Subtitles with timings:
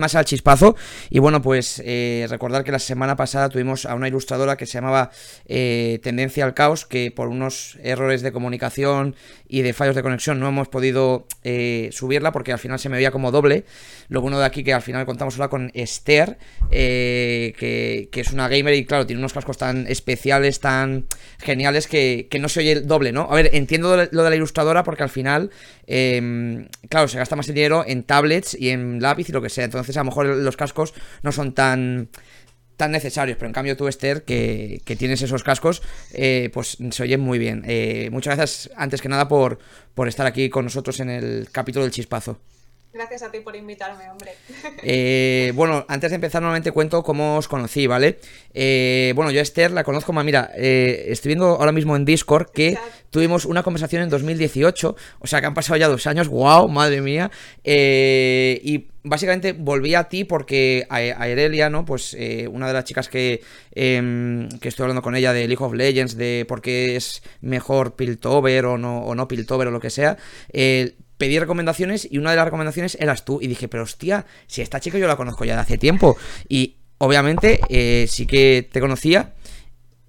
[0.00, 0.76] más al chispazo.
[1.10, 4.74] Y bueno, pues eh, recordar que la semana pasada tuvimos a una ilustradora que se
[4.74, 5.10] llamaba
[5.46, 9.14] eh, Tendencia al Caos, que por unos errores de comunicación
[9.48, 12.96] y de fallos de conexión no hemos podido eh, subirla porque al final se me
[12.96, 13.64] veía como doble.
[14.08, 16.38] Lo bueno de aquí que al final contamos ahora con Esther,
[16.70, 21.04] que, que, es una gamer y claro, tiene unos cascos tan especiales, tan
[21.38, 23.28] geniales que, que no se oye doble, ¿no?
[23.30, 25.50] A ver, entiendo lo de la ilustradora porque al final,
[25.86, 29.48] em, claro, se gasta más el dinero en tablets y en lápiz y lo que
[29.48, 29.64] sea.
[29.64, 32.08] Entonces, a lo mejor los cascos no son tan
[32.76, 37.20] tan necesarios, pero en cambio tú, Esther, que, tienes esos cascos, eh, pues se oyen
[37.20, 37.62] muy bien.
[37.66, 39.58] Eh, muchas gracias, antes que nada, por,
[39.92, 42.40] por estar aquí con nosotros en el capítulo del chispazo.
[42.92, 44.32] Gracias a ti por invitarme, hombre.
[44.82, 48.18] Eh, bueno, antes de empezar, nuevamente cuento cómo os conocí, ¿vale?
[48.54, 50.24] Eh, bueno, yo a Esther la conozco más.
[50.24, 52.78] Mira, eh, estoy viendo ahora mismo en Discord que
[53.10, 54.96] tuvimos una conversación en 2018.
[55.18, 56.28] O sea que han pasado ya dos años.
[56.28, 56.68] ¡Wow!
[56.68, 57.30] Madre mía.
[57.62, 61.84] y básicamente volví a ti porque a, Erelia, ¿no?
[61.84, 62.16] Pues
[62.50, 66.16] una de las chicas que, em, que estoy hablando con ella de League of Legends,
[66.16, 70.16] de por qué es mejor Piltover o no, o no Piltover o lo que sea
[71.20, 73.38] pedí recomendaciones y una de las recomendaciones eras tú.
[73.42, 76.16] Y dije, pero hostia, si esta chica yo la conozco ya de hace tiempo.
[76.48, 79.34] Y obviamente eh, sí que te conocía.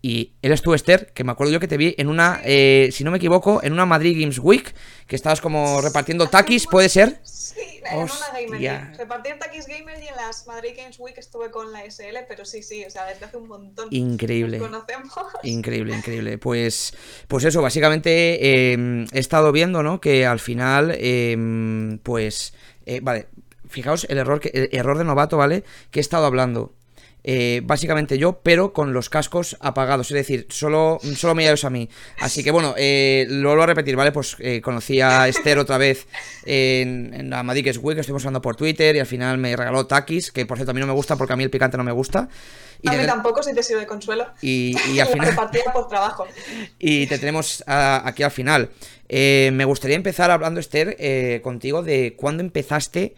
[0.01, 3.03] Y eres tú, Esther, que me acuerdo yo que te vi en una, eh, si
[3.03, 4.73] no me equivoco, en una Madrid Games Week,
[5.05, 7.19] que estabas como repartiendo taquis, ¿puede ser?
[7.23, 11.71] Sí, en una Gamer Repartí taquis Gamer y en las Madrid Games Week estuve con
[11.71, 13.89] la SL, pero sí, sí, o sea, desde hace un montón.
[13.91, 14.57] Increíble.
[14.57, 15.13] Nos conocemos.
[15.43, 16.37] Increíble, increíble.
[16.39, 16.93] Pues,
[17.27, 20.01] pues eso, básicamente em, he estado viendo, ¿no?
[20.01, 22.55] Que al final, em, pues,
[22.87, 23.27] eh, vale,
[23.67, 25.63] fijaos el error, que, el error de novato, ¿vale?
[25.91, 26.73] Que he estado hablando.
[27.23, 31.89] Eh, básicamente yo, pero con los cascos apagados, es decir, solo, solo me a mí.
[32.19, 34.11] Así que bueno, eh, lo vuelvo a repetir, ¿vale?
[34.11, 36.07] Pues eh, conocí a Esther otra vez
[36.45, 40.31] en, la Madix Week, que estuvimos hablando por Twitter y al final me regaló Takis,
[40.31, 41.91] que por cierto a mí no me gusta porque a mí el picante no me
[41.91, 42.27] gusta.
[42.81, 44.27] Y a mí tampoco, si te sirve de consuelo.
[44.41, 45.35] Y, al final.
[45.71, 46.25] por trabajo.
[46.79, 48.71] Y te tenemos aquí al final.
[49.09, 53.13] me gustaría empezar hablando, Esther, contigo de cuándo empezaste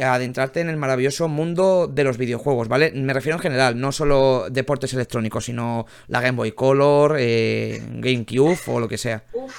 [0.00, 2.92] adentrarte en el maravilloso mundo de los videojuegos, ¿vale?
[2.92, 8.58] Me refiero en general, no solo deportes electrónicos, sino la Game Boy Color, eh, GameCube
[8.66, 9.24] o lo que sea.
[9.32, 9.54] Uf,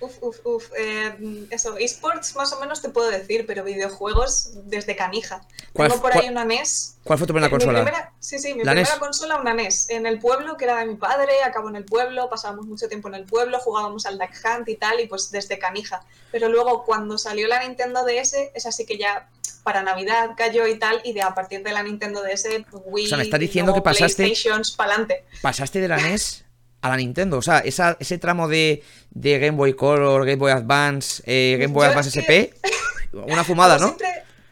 [0.00, 0.72] uf, uf, uf.
[0.78, 5.46] Eh, eso, esports más o menos te puedo decir, pero videojuegos desde canija.
[5.74, 6.96] Tengo por ahí una NES.
[7.04, 8.12] ¿Cuál fue tu primera consola?
[8.18, 9.90] sí, sí, mi primera consola, una NES.
[9.90, 13.08] En el pueblo, que era de mi padre, acabó en el pueblo, pasábamos mucho tiempo
[13.08, 16.02] en el pueblo, jugábamos al Duck Hunt y tal, y pues desde canija.
[16.32, 19.28] Pero luego, cuando salió la Nintendo DS, es así que ya
[19.66, 23.08] para Navidad cayó y tal, y de a partir de la Nintendo DS, Wii, o
[23.08, 24.32] sea, me está diciendo que pasaste,
[24.76, 25.24] pa'lante.
[25.42, 26.44] pasaste de la NES
[26.82, 31.20] a la Nintendo, o sea, ese tramo de, de, Game Boy Color, Game Boy Advance,
[31.26, 32.54] eh, Game Boy Advance SP,
[33.12, 33.96] una fumada, ¿no?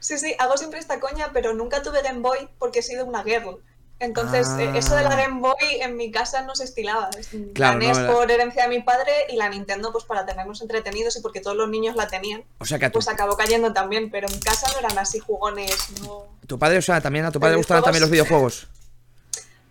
[0.01, 3.23] sí, sí, hago siempre esta coña, pero nunca tuve Game Boy porque he sido una
[3.23, 3.61] girl.
[4.01, 5.17] Entonces, eh, eso de la ah.
[5.17, 7.11] Game Boy en mi casa no se estilaba.
[7.55, 11.21] la NES por herencia de mi padre y la Nintendo pues para tenernos entretenidos y
[11.21, 12.45] porque todos los niños la tenían.
[12.59, 16.27] O sea que Pues acabó cayendo también, pero en casa no eran así jugones, no...
[16.47, 18.69] ¿Tu padre, o sea, también a tu padre le gustaban también los videojuegos?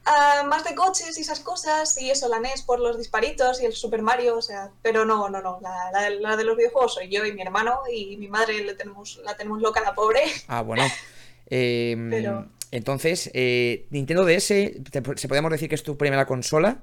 [0.06, 3.66] Ah, más de coches y esas cosas, y eso, la NES por los disparitos y
[3.66, 7.09] el Super Mario, o sea, pero no, no, no, la, la, de los videojuegos soy
[7.09, 10.23] yo y mi hermano y mi madre le tenemos, la tenemos loca, la pobre.
[10.50, 10.83] Ah, bueno.
[11.45, 12.47] Em, pero...
[12.73, 16.81] Entonces, eh, Nintendo DS, se podemos decir que es tu primera consola.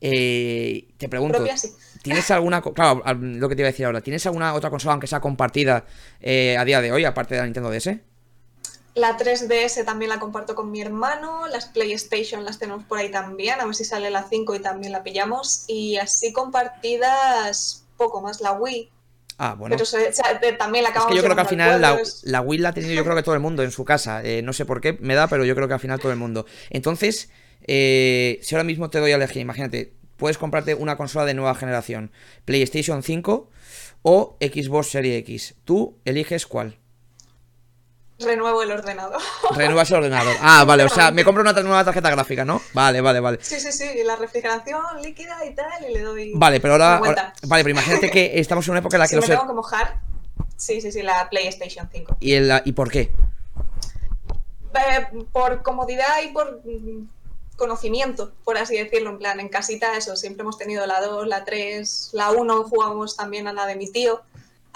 [0.00, 1.44] Eh, te pregunto,
[2.02, 5.06] ¿tienes alguna, claro, lo que te iba a decir ahora, ¿tienes alguna otra consola, aunque
[5.06, 5.86] sea compartida
[6.20, 7.98] eh, a día de hoy, aparte de la Nintendo DS?
[8.94, 13.60] La 3DS también la comparto con mi hermano, las PlayStation las tenemos por ahí también,
[13.60, 15.66] a ver si sale la 5 y también la pillamos.
[15.68, 18.90] Y así compartidas, poco más, la Wii
[19.38, 19.76] Ah, bueno.
[19.76, 21.80] Pero también la acabamos Es que yo creo que al final
[22.24, 24.20] la, Wii la ha tenido yo creo que todo el mundo en su casa.
[24.24, 26.18] Eh, no sé por qué me da, pero yo creo que al final todo el
[26.18, 26.44] mundo.
[26.70, 27.30] Entonces,
[27.62, 31.54] eh, si ahora mismo te doy a elegir, imagínate, puedes comprarte una consola de nueva
[31.54, 32.10] generación,
[32.44, 33.48] PlayStation 5
[34.02, 35.54] o Xbox Series X.
[35.64, 36.76] Tú eliges cuál.
[38.18, 39.20] Renuevo el ordenador.
[39.56, 40.36] Renuevas el ordenador.
[40.40, 42.60] Ah, vale, o sea, me compro una nueva tarjeta gráfica, ¿no?
[42.72, 43.38] Vale, vale, vale.
[43.40, 46.32] Sí, sí, sí, la refrigeración líquida y tal, y le doy.
[46.34, 47.32] Vale, pero ahora.
[47.46, 49.52] vale, pero imagínate que estamos en una época en la que si me tengo que
[49.52, 50.00] mojar.
[50.56, 52.16] Sí, sí, sí, la PlayStation 5.
[52.18, 53.12] ¿Y, el, ¿y por qué?
[54.74, 56.60] Eh, por comodidad y por
[57.56, 59.10] conocimiento, por así decirlo.
[59.10, 63.16] En plan, en casita, eso, siempre hemos tenido la 2, la 3, la 1, jugamos
[63.16, 64.22] también a la de mi tío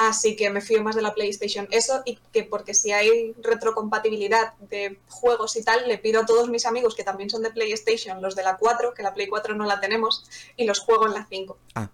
[0.08, 1.69] Así que me fío más de la PlayStation.
[1.70, 6.49] Eso y que porque si hay retrocompatibilidad de juegos y tal, le pido a todos
[6.49, 9.54] mis amigos que también son de PlayStation, los de la 4, que la Play 4
[9.54, 10.25] no la tenemos,
[10.56, 11.56] y los juego en la 5.
[11.75, 11.88] Ah,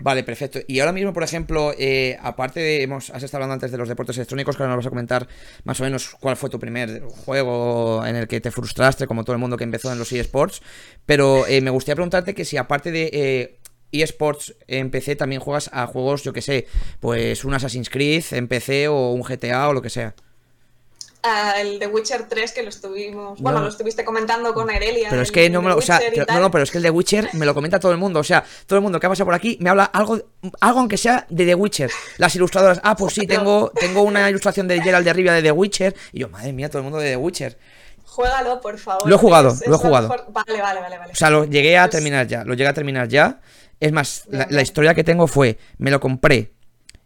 [0.00, 0.60] vale, perfecto.
[0.68, 3.88] Y ahora mismo, por ejemplo, eh, aparte de, hemos, has estado hablando antes de los
[3.88, 5.26] deportes electrónicos, que ahora nos vas a comentar
[5.64, 9.34] más o menos cuál fue tu primer juego en el que te frustraste, como todo
[9.34, 10.62] el mundo que empezó en los eSports,
[11.06, 13.10] pero eh, me gustaría preguntarte que si aparte de...
[13.12, 13.58] Eh,
[13.92, 16.66] eSports en PC también juegas a juegos, yo que sé,
[17.00, 20.14] pues un Assassin's Creed en PC o un GTA o lo que sea.
[21.24, 25.06] Ah, el de Witcher 3 que lo estuvimos, bueno, lo estuviste comentando con Aurelia.
[25.08, 26.90] Pero es que no me lo, o sea, no, no, pero es que el de
[26.90, 29.26] Witcher me lo comenta todo el mundo, o sea, todo el mundo que ha pasado
[29.26, 30.18] por aquí me habla algo,
[30.60, 31.92] algo aunque sea de The Witcher.
[32.18, 35.52] Las ilustradoras, ah, pues sí, tengo, tengo una ilustración de Gerald de Rivia de The
[35.52, 37.56] Witcher y yo, madre mía, todo el mundo de The Witcher.
[38.04, 39.08] Juégalo, por favor.
[39.08, 40.08] Lo he jugado, lo he jugado.
[40.08, 41.12] Vale, vale, vale, vale.
[41.12, 43.38] O sea, lo llegué a terminar ya, lo llegué a terminar ya.
[43.82, 46.52] Es más, la, historia que tengo fue, me lo compré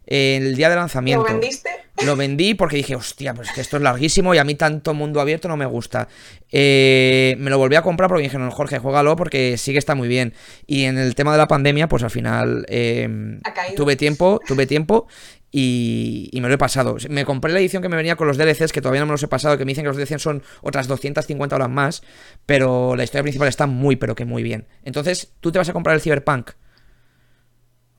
[0.05, 1.23] el día de lanzamiento.
[1.23, 1.69] ¿Lo vendiste?
[2.05, 5.19] Lo vendí porque dije, hostia, pues que esto es larguísimo y a mí tanto mundo
[5.19, 6.07] abierto no me gusta.
[6.51, 9.95] Eh, me lo volví a comprar porque dije, no, Jorge, juégalo porque sí que está
[9.95, 10.35] muy bien.
[10.67, 13.41] Y en el tema de la pandemia, pues al final em,
[13.75, 15.07] tuve tiempo, tuve tiempo
[15.51, 16.97] y, me lo he pasado.
[17.09, 19.23] Me compré la edición que me venía con los DLCs, que todavía no me los
[19.23, 22.03] he pasado, que me dicen que los DLCs son otras 250 horas más,
[22.45, 24.67] pero la historia principal está muy, pero que muy bien.
[24.83, 26.51] Entonces, ¿tú te vas a comprar el Cyberpunk?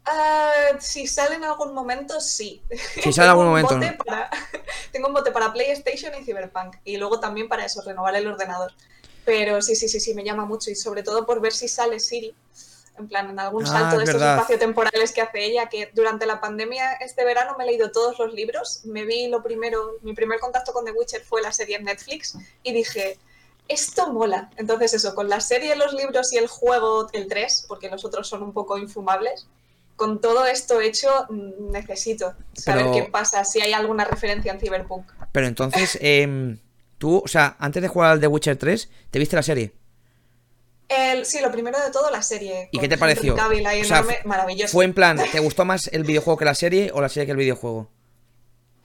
[0.08, 2.62] Uh, si sale en algún momento, sí.
[3.02, 3.78] Si sale en algún momento.
[4.93, 6.76] tengo un bote para PlayStation y Cyberpunk.
[6.84, 8.72] Y luego también para eso, renovar el ordenador.
[9.25, 10.70] Pero sí, sí, sí, sí, me llama mucho.
[10.70, 12.34] Y sobre todo por ver si sale Siri.
[12.99, 16.26] En plan, en algún ah, salto de estos espacios temporales que hace ella, que durante
[16.26, 18.81] la pandemia este verano me he leído todos los libros.
[18.84, 22.37] Me vi lo primero, mi primer contacto con The Witcher fue la serie en Netflix.
[22.64, 23.19] Y dije,
[23.69, 24.50] esto mola.
[24.56, 28.26] Entonces eso, con la serie, los libros y el juego, el 3, porque los otros
[28.26, 29.46] son un poco infumables,
[29.98, 35.10] con todo esto hecho, mm, necesito saber qué pasa, si hay alguna referencia en Cyberpunk.
[35.32, 36.58] Pero entonces, em,
[36.96, 39.74] tú, o sea, antes de jugar al The Witcher 3, ¿te viste la serie?
[40.88, 42.70] El, sí, lo primero de todo, la serie.
[42.72, 43.36] ¿Y qué te pareció?
[44.24, 44.72] maravilloso.
[44.72, 47.32] ¿Fue en plan, ¿te gustó más el videojuego que la serie o la serie que
[47.32, 47.90] el videojuego?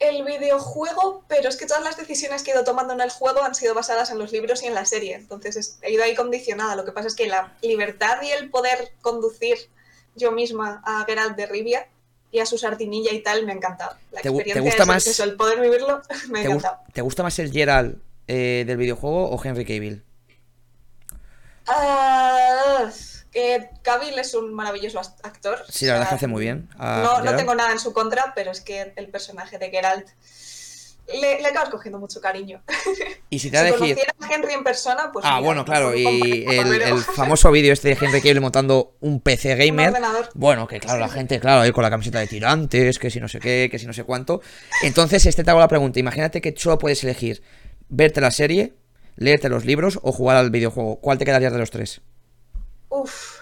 [0.00, 3.42] El videojuego, pero es que todas las decisiones que he ido tomando en el juego
[3.42, 5.14] han sido basadas en los libros y en la serie.
[5.14, 6.74] Entonces he ido ahí condicionada.
[6.74, 9.70] Lo que pasa es que la libertad y el poder conducir
[10.14, 11.88] yo misma a Geralt de Rivia
[12.30, 13.96] y a su sardinilla y tal, me ha encantado.
[14.10, 16.78] La ¿Te, experiencia ¿te gusta más, el poder vivirlo, me ha encantado.
[16.92, 17.96] ¿Te gusta más el Geralt
[18.26, 20.02] eh, del videojuego o Henry Cavill?
[21.66, 22.90] Uh,
[23.82, 25.64] Cavill es un maravilloso actor.
[25.68, 26.68] Sí, la verdad que hace muy bien.
[26.78, 30.08] No, no, tengo nada en su contra, pero es que el personaje de Geralt
[31.06, 32.62] le, le, acabas cogiendo mucho cariño.
[33.30, 33.98] Y si te si elegir...
[34.20, 35.24] a Henry en persona, pues.
[35.28, 35.92] Ah, bueno, claro.
[35.94, 39.92] Y el, famoso vídeo este de Henry Cable montando un PC gamer.
[40.34, 43.26] bueno, que claro, la gente, claro, ahí con la camiseta de tirantes, que si no
[43.26, 44.40] sé qué, que si no sé cuánto.
[44.82, 45.98] Entonces, este te hago la pregunta.
[45.98, 47.42] Imagínate que solo puedes elegir
[47.88, 48.74] verte la serie,
[49.16, 51.00] leerte los libros o jugar al videojuego.
[51.00, 52.02] ¿Cuál te quedaría de los tres?
[52.88, 53.40] Uf.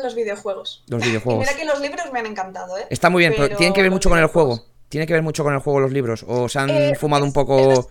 [0.00, 0.84] Ah, los videojuegos.
[0.88, 1.46] Los videojuegos.
[1.46, 2.86] mira que los libros me han encantado, ¿eh?
[2.90, 4.64] Está muy bien, pero, tienen que ver mucho con el juego.
[4.88, 6.24] Tiene que ver mucho con el juego los libros.
[6.28, 7.88] ¿O se han eh, fumado un poco.?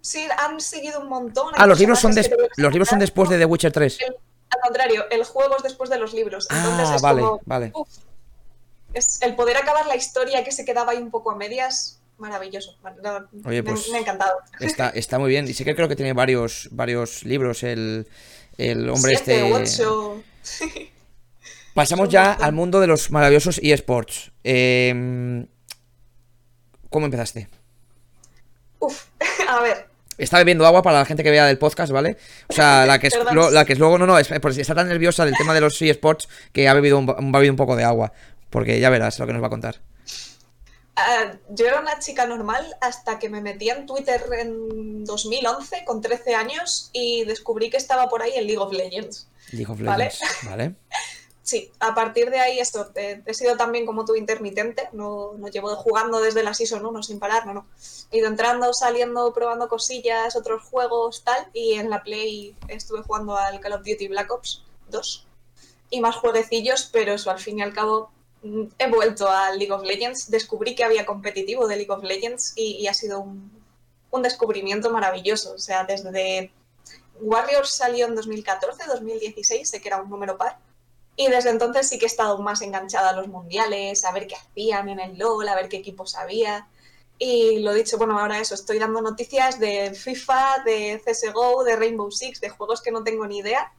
[0.00, 1.52] sí, han seguido un montón.
[1.56, 3.98] Ah, los libros, son los libros son después de The Witcher 3.
[4.50, 6.46] al contrario, el juego es después de los libros.
[6.50, 7.72] Entonces ah, vale, vale.
[8.94, 12.76] es el poder acabar la historia que se quedaba ahí un poco a medias maravilloso.
[13.44, 14.38] Oye, pues me, ha encantado.
[14.60, 15.46] Está, está muy bien.
[15.48, 18.06] Y sí que creo que tiene varios, varios libros el,
[18.58, 19.42] el hombre este.
[21.76, 24.32] Pasamos ya al mundo de los maravillosos eSports.
[24.42, 25.46] Em,
[26.88, 27.50] ¿Cómo empezaste?
[28.78, 29.04] Uf,
[29.48, 29.86] a ver.
[30.16, 32.16] Está bebiendo agua para la gente que vea del podcast, ¿vale?
[32.48, 33.14] O sea, la que es,
[33.52, 36.30] la que es luego, no, no, es, está tan nerviosa del tema de los eSports
[36.50, 38.10] que ha bebido, un, ha bebido un poco de agua.
[38.48, 39.82] Porque ya verás lo que nos va a contar.
[40.96, 46.00] Ah, yo era una chica normal hasta que me metí en Twitter en 2011 con
[46.00, 49.28] 13 años y descubrí que estaba por ahí en League of Legends.
[49.52, 50.72] League of Legends, ¿vale?
[51.46, 55.74] sí, a partir de ahí esto, he, sido también como tú intermitente, no, no, llevo
[55.76, 57.66] jugando desde la Season 1 sin parar, no, no.
[58.10, 63.36] He ido entrando, saliendo, probando cosillas, otros juegos, tal, y en la Play estuve jugando
[63.36, 65.26] al Call of Duty Black Ops 2
[65.90, 68.10] y más jueguecillos, pero eso al fin y al cabo
[68.78, 72.86] he vuelto a League of Legends, descubrí que había competitivo de League of Legends y,
[72.88, 73.54] ha sido un,
[74.22, 75.52] descubrimiento maravilloso.
[75.52, 76.50] O sea, desde
[77.20, 80.58] Warriors salió en 2014, 2016, sé que era un número par.
[81.16, 84.36] Y desde entonces sí que he estado más enganchada a los mundiales, a ver qué
[84.36, 86.68] hacían en el LOL, a ver qué equipos había.
[87.18, 92.10] Y lo dicho, bueno, ahora eso, estoy dando noticias de FIFA, de CSGO, de Rainbow
[92.10, 93.72] Six, de juegos que no tengo ni idea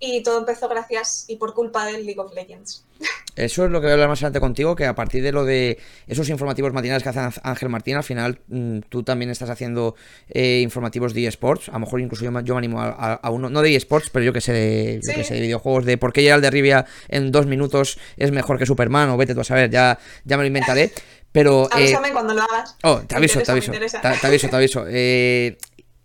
[0.00, 2.84] y todo empezó gracias y por culpa del League of Legends.
[3.36, 5.44] Eso es lo que voy a hablar más adelante contigo, que a partir de lo
[5.44, 5.78] de
[6.08, 9.94] esos informativos matinales que hace Ángel Martín, al final mm, tú también estás haciendo
[10.28, 11.68] eh, informativos de eSports.
[11.68, 14.40] A lo mejor incluso yo, me, animo a, uno, no de eSports, pero yo que
[14.40, 18.58] sé de, de videojuegos, de por qué Gerald de Rivia en dos minutos es mejor
[18.58, 20.90] que Superman, o vete tú a saber, ya, ya me lo inventaré.
[21.32, 22.76] Pero, eh, Avísame cuando lo hagas.
[22.82, 24.48] Oh, te aviso, te aviso, te, aviso.
[24.48, 25.58] Te, aviso, eh,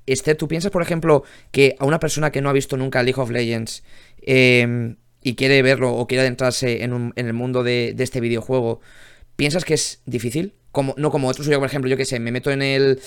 [0.06, 3.20] Esther, ¿tú piensas, por ejemplo, que a una persona que no ha visto nunca League
[3.20, 3.84] of Legends
[4.22, 8.82] em, y quiere verlo o quiere adentrarse en, el mundo de, este videojuego,
[9.36, 10.54] ¿piensas que es difícil?
[10.72, 13.00] Como, no como otros, yo por ejemplo, yo que sé, me meto en el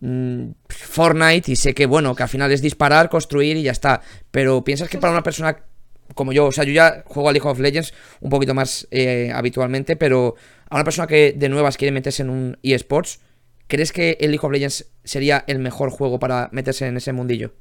[0.00, 4.00] mm, Fortnite y sé que, bueno, que al final es disparar, construir y ya está.
[4.30, 5.64] Pero ¿piensas que para una persona
[6.14, 9.30] como yo, o sea, yo ya juego a League of Legends un poquito más eh,
[9.34, 10.34] habitualmente, pero
[10.68, 13.20] a una persona que de nuevas quiere meterse en un eSports,
[13.70, 17.54] ¿crees que el League of Legends sería el mejor juego para meterse en ese mundillo?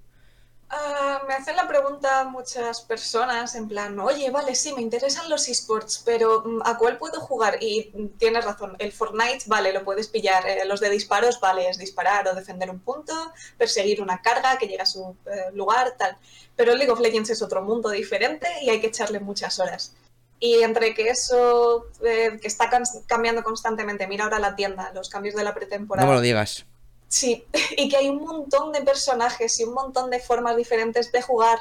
[0.71, 5.47] Ah, me hacen la pregunta muchas personas en plan, oye, vale, sí, me interesan los
[5.47, 7.57] esports, pero mm, ¿a cuál puedo jugar?
[7.61, 10.47] Y tienes razón, el Fortnite, vale, lo puedes pillar.
[10.47, 13.13] Eh, los de disparos, vale, es disparar o defender un punto,
[13.57, 16.17] perseguir una carga que llega a su eh, lugar, tal.
[16.55, 19.93] Pero League of Legends es otro mundo diferente y hay que echarle muchas horas.
[20.39, 22.69] Y entre que eso, eh, que está
[23.07, 26.05] cambiando constantemente, mira ahora la tienda, los cambios de la pretemporada.
[26.05, 26.65] No me lo digas.
[27.09, 27.45] Sí,
[27.77, 31.59] y que hay un montón de personajes y un montón de formas diferentes de jugar.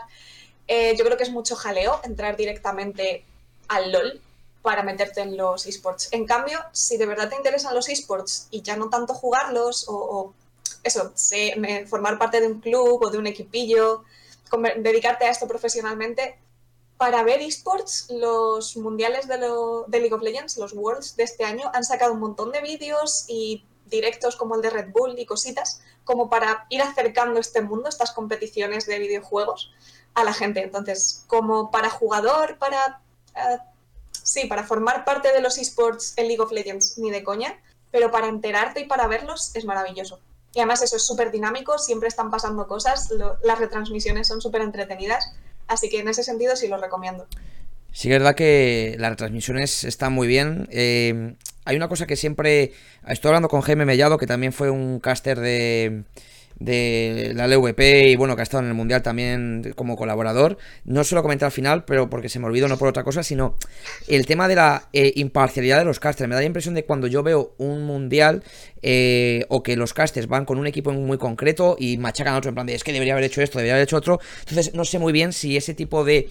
[0.69, 3.25] Eh, yo creo que es mucho jaleo entrar directamente
[3.69, 4.21] al LOL
[4.63, 6.09] para meterte en los esports.
[6.13, 10.35] En cambio, si de verdad te interesan los esports y ya no tanto jugarlos o,
[10.83, 11.13] eso,
[11.87, 14.05] formar parte de un club o de un equipillo,
[14.77, 16.39] dedicarte a esto profesionalmente,
[16.99, 21.71] para ver esports, los mundiales de, de, League of Legends, los Worlds de este año,
[21.73, 25.81] han sacado un montón de vídeos y directos como el de Red Bull y cositas,
[26.05, 29.73] como para ir acercando este mundo, estas competiciones de videojuegos,
[30.15, 30.61] a la gente.
[30.63, 33.01] Entonces, como para jugador, para...
[33.37, 33.59] Eh,
[34.11, 37.63] sí, para formar parte de los esports en League of Legends, ni de coña,
[37.93, 40.21] pero para enterarte y para verlos es maravilloso.
[40.53, 43.09] Y además eso es súper dinámico, siempre están pasando cosas,
[43.43, 45.33] las retransmisiones son súper entretenidas
[45.69, 47.27] Así que en ese sentido sí lo recomiendo.
[47.93, 50.69] Sí, es verdad que las retransmisiones están muy bien.
[50.71, 51.35] Eh,
[51.65, 52.73] hay una cosa que siempre.
[53.07, 56.05] Estoy hablando con Jaime Mellado, que también fue un caster de,
[56.61, 60.59] de la LVP y bueno, que ha estado en el Mundial también como colaborador.
[60.85, 63.23] No se lo comenté al final, pero porque se me olvidó, no por otra cosa,
[63.23, 63.57] sino
[64.09, 66.29] el tema de la eh, imparcialidad de los casters.
[66.29, 68.43] Me da la impresión de cuando yo veo un Mundial
[68.83, 72.51] eh, o que los casters van con un equipo muy concreto y machacan a otro
[72.51, 74.21] en plan de es que debería haber hecho esto, debería haber hecho otro.
[74.41, 76.29] Entonces no sé muy bien si ese tipo de...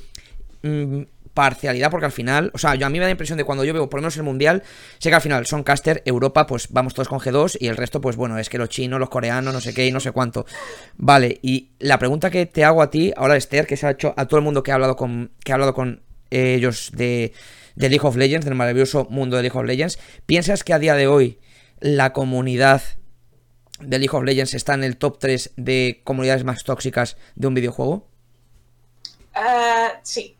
[0.64, 1.04] Mm,
[1.38, 3.64] parcialidad, porque al final, o sea, yo a mí me da la impresión de cuando
[3.64, 4.64] yo veo por lo menos el mundial,
[4.98, 8.02] sé que al final son caster, Europa, pues vamos todos con G2 y el resto,
[8.02, 10.48] pues bueno, es que los chinos, los coreanos, no sé qué y no sé cuánto.
[10.96, 14.16] Vale, y la pregunta que te hago a ti, ahora Esther, que se ha hecho
[14.18, 16.02] a todo el mundo que ha hablado con, que ha hablado con
[16.32, 17.34] ellos de,
[17.76, 20.96] de League of Legends, del maravilloso mundo de League of Legends, ¿piensas que a día
[20.96, 21.38] de hoy
[21.80, 22.82] la comunidad
[23.80, 27.54] de League of Legends está en el top 3 de comunidades más tóxicas de un
[27.54, 28.08] videojuego?
[29.36, 30.37] Uh, sí,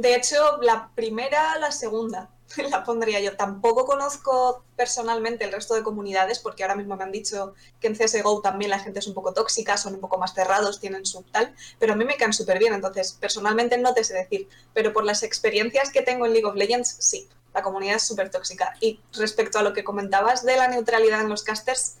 [0.00, 2.30] de hecho, la primera, la segunda,
[2.70, 3.36] la pondría yo.
[3.36, 7.96] Tampoco conozco personalmente el resto de comunidades, porque ahora mismo me han dicho que en
[7.96, 11.22] CSGO también la gente es un poco tóxica, son un poco más cerrados, tienen su
[11.24, 14.92] tal, pero a mí me caen súper bien, entonces personalmente no te sé decir, pero
[14.92, 18.74] por las experiencias que tengo en League of Legends, sí, la comunidad es súper tóxica.
[18.80, 21.96] Y respecto a lo que comentabas de la neutralidad en los casters,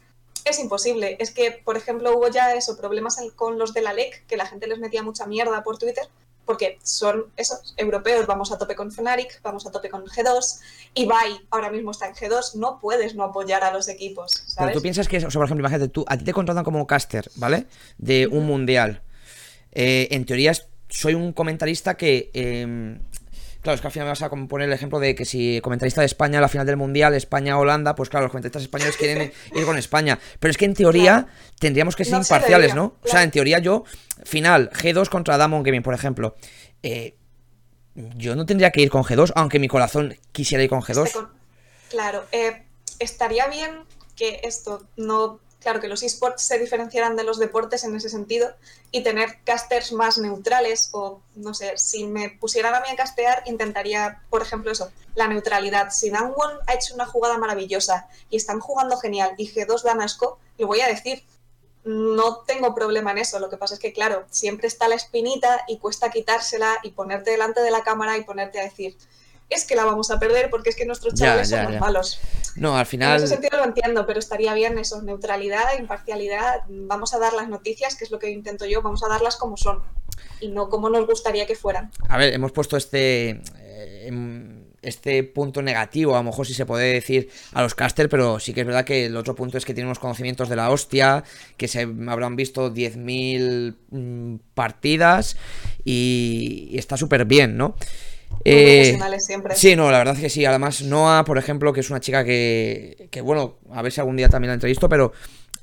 [0.46, 1.16] es imposible.
[1.20, 4.46] Es que, por ejemplo, hubo ya eso, problemas con los de la LEC, que la
[4.46, 6.08] gente les metía mucha mierda por Twitter,
[6.44, 10.60] porque son esos europeos, vamos a tope con Fnatic, vamos a tope con G2,
[10.94, 14.32] y Ibai ahora mismo está en G2, no puedes no apoyar a los equipos.
[14.32, 14.54] ¿sabes?
[14.56, 16.86] Pero tú piensas que, o sea, por ejemplo, imagínate tú, a ti te contratan como
[16.86, 17.66] caster, ¿vale?
[17.98, 19.02] De un mundial.
[19.72, 20.52] Eh, en teoría
[20.88, 22.98] soy un comentarista que em,
[23.62, 26.00] Claro, es que al final me vas a poner el ejemplo de que si comentarista
[26.00, 29.64] de España a la final del Mundial, España-Holanda, pues claro, los comentaristas españoles quieren ir
[29.64, 30.18] con España.
[30.38, 31.26] Pero es que en teoría
[31.58, 32.94] tendríamos que ser imparciales, ¿no?
[33.04, 33.84] O sea, en teoría yo,
[34.24, 36.36] final, G2 contra Damon Gaming, por ejemplo.
[36.82, 37.16] Eh,
[37.94, 41.28] yo no tendría que ir con G2, aunque mi corazón quisiera ir con G2.
[41.90, 42.62] Claro, eh,
[42.98, 43.70] estaría bien
[44.16, 48.54] que esto no claro, que los esports se diferenciaran de los deportes en ese sentido
[48.90, 53.42] y tener casters más neutrales o, no sé, si me pusieran a mí a castear,
[53.46, 55.90] intentaría, por ejemplo, eso, la neutralidad.
[55.90, 60.38] Si Danwon ha hecho una jugada maravillosa y están jugando genial y G2 dan asco,
[60.58, 61.24] lo voy a decir,
[61.84, 63.38] no tengo problema en eso.
[63.38, 67.30] Lo que pasa es que, claro, siempre está la espinita y cuesta quitársela y ponerte
[67.30, 68.96] delante de la cámara y ponerte a decir,
[69.50, 72.20] es que la vamos a perder porque es que nuestros chavales son los malos.
[72.56, 73.18] No, al final.
[73.18, 76.62] En ese sentido lo entiendo, pero estaría bien eso, neutralidad, imparcialidad.
[76.68, 79.56] Vamos a dar las noticias, que es lo que intento yo, vamos a darlas como
[79.56, 79.82] son.
[80.40, 81.90] y no como nos gustaría que fueran.
[82.08, 83.42] A ver, hemos puesto este...
[83.58, 88.38] Eh, este punto negativo, a lo mejor si se puede decir a los caster, pero
[88.40, 90.70] sí que es verdad que el otro punto es que tienen unos conocimientos de la
[90.70, 91.24] hostia,
[91.56, 95.36] que se habrán visto 10.000 mm, partidas
[95.84, 97.76] y, está súper bien, ¿no?
[98.44, 99.54] Eh, siempre.
[99.54, 100.44] Sí, no, la verdad es que sí.
[100.44, 104.16] Además, Noah, por ejemplo, que es una chica que, que bueno, a ver si algún
[104.16, 105.12] día también la entrevisto, pero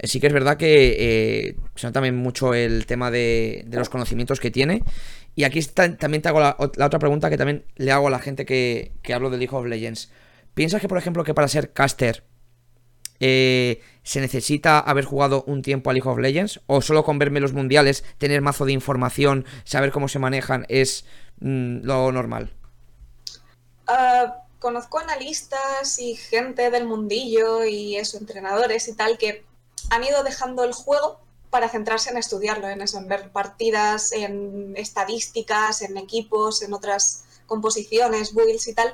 [0.03, 3.89] sí que es verdad que eh, se nota también mucho el tema de, de, los
[3.89, 4.83] conocimientos que tiene
[5.37, 8.43] y aquí también te hago la, otra pregunta que también le hago a la gente
[8.43, 10.11] que, hablo de League of Legends.
[10.55, 12.23] ¿Piensas que, por ejemplo, que para ser caster
[13.19, 16.61] eh, se necesita haber jugado un tiempo a League of Legends?
[16.65, 21.05] ¿O solo con verme los mundiales, tener mazo de información, saber cómo se manejan es
[21.39, 22.56] mm, lo normal?
[23.87, 29.45] Ah, conozco analistas y gente del mundillo y eso, entrenadores y tal, que
[29.89, 34.73] han ido dejando el juego para centrarse en estudiarlo, en eso, en ver partidas, en
[34.75, 38.93] estadísticas, en equipos, en otras composiciones, builds y tal.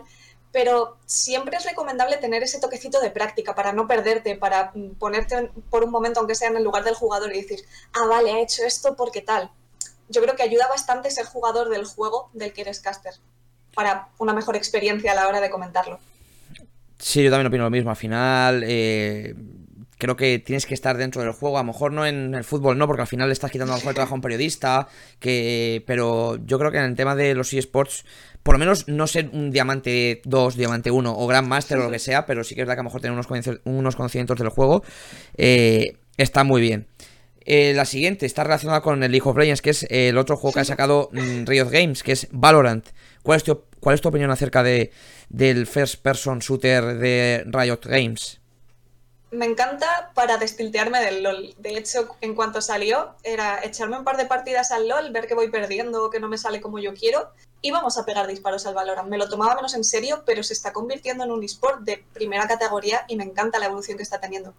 [0.52, 5.84] Pero siempre es recomendable tener ese toquecito de práctica para no perderte, para ponerte por
[5.84, 8.64] un momento, aunque sea en el lugar del jugador, y decir, ah, vale, ha hecho
[8.64, 9.52] esto porque tal.
[10.10, 13.16] Yo creo que ayuda bastante ser jugador del juego del que eres caster,
[13.74, 16.00] para una mejor experiencia a la hora de comentarlo.
[17.00, 17.90] Sí, yo también opino lo mismo.
[17.90, 19.36] Al final, eh,
[19.98, 21.58] creo que tienes que estar dentro del juego.
[21.58, 23.76] A lo mejor no en el fútbol, no, porque al final le estás quitando a
[23.76, 24.88] lo mejor el trabajo a un periodista.
[25.20, 28.06] Que, pero yo creo que en el tema de los eSports,
[28.42, 31.92] por lo menos no ser un diamante 2, diamante 1 o Grand Master o lo
[31.92, 33.28] que sea, pero sí que es verdad que a lo mejor tener unos,
[33.66, 34.84] unos conocimientos del juego
[35.36, 36.88] eh, está muy bien.
[37.46, 40.54] Eh, la siguiente está relacionada con el League of Legends, que es el otro juego
[40.54, 42.88] que ha sacado mm, Riot Games, que es Valorant.
[43.24, 43.44] ¿Cuál es
[44.02, 44.92] tu, opinión acerca de,
[45.30, 48.40] del first person shooter de Riot Games?
[49.34, 51.56] me encanta para destiltearme del LOL.
[51.58, 55.34] De hecho, en cuanto salió, era echarme un par de partidas al LOL, ver que
[55.34, 58.76] voy perdiendo que no me sale como yo quiero, y vamos a pegar disparos al
[58.76, 59.10] Valorant.
[59.10, 62.48] Me lo tomaba menos en serio, pero se está convirtiendo en un esport de primera
[62.48, 64.54] categoría y me encanta la evolución que está teniendo.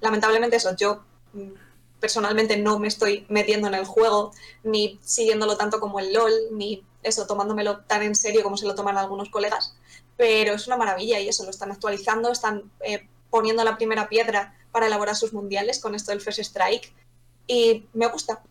[0.00, 1.50] Lamentablemente eso, yo mm,
[1.98, 6.84] personalmente no me estoy metiendo en el juego, ni siguiéndolo tanto como el LOL, ni
[7.02, 9.74] eso, tomándomelo tan en serio como se lo toman algunos colegas,
[10.16, 12.70] pero es una maravilla y eso, lo están actualizando, están...
[12.80, 16.92] Eh, poniendo la primera piedra para elaborar sus mundiales con esto del First Strike.
[17.46, 18.42] Y me gusta,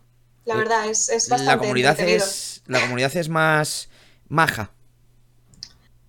[0.45, 1.53] la verdad, es, es bastante.
[1.53, 3.89] La comunidad, es, la comunidad es más
[4.27, 4.71] maja.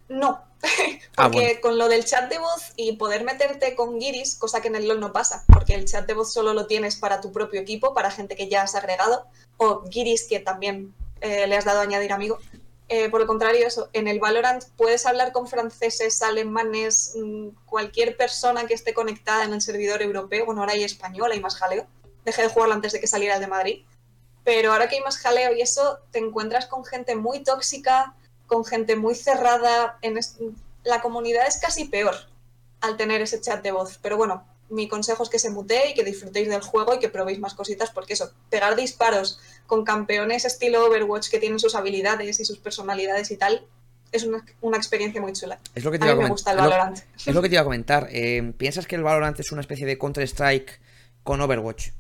[0.08, 0.40] No,
[1.16, 4.68] ah, porque con lo del chat de voz y poder meterte con Giris, cosa que
[4.68, 7.30] en el LOL no pasa, porque el chat de voz solo lo tienes para tu
[7.32, 11.64] propio equipo, para gente que ya has agregado, o Giris que también eh, le has
[11.64, 12.38] dado a añadir amigo,
[12.92, 18.16] eh, por el contrario, eso, en el Valorant puedes hablar con franceses, alemanes, mm, cualquier
[18.16, 20.44] persona que esté conectada en el servidor europeo.
[20.44, 21.86] Bueno, ahora hay español, hay más jaleo.
[22.24, 23.84] Dejé de jugarlo antes de que saliera el de Madrid.
[24.42, 28.16] Pero ahora que hay más jaleo y eso, te encuentras con gente muy tóxica,
[28.48, 29.96] con gente muy cerrada.
[30.02, 30.18] En
[30.82, 32.16] La comunidad es casi peor
[32.80, 34.00] al tener ese chat de voz.
[34.02, 37.08] Pero bueno, mi consejo es que se mutee y que disfrutéis del juego y que
[37.08, 39.38] probéis más cositas, porque eso, pegar disparos
[39.70, 43.64] con campeones estilo Overwatch que tienen sus habilidades y sus personalidades y tal,
[44.10, 45.60] es una, experiencia muy chula.
[45.76, 46.98] Es lo que te a, mí me gusta el Valorant.
[47.24, 48.08] Es lo, que te iba a comentar.
[48.10, 50.80] Eh, ¿Piensas que el Valorant es una especie de Counter-Strike
[51.22, 51.90] con Overwatch?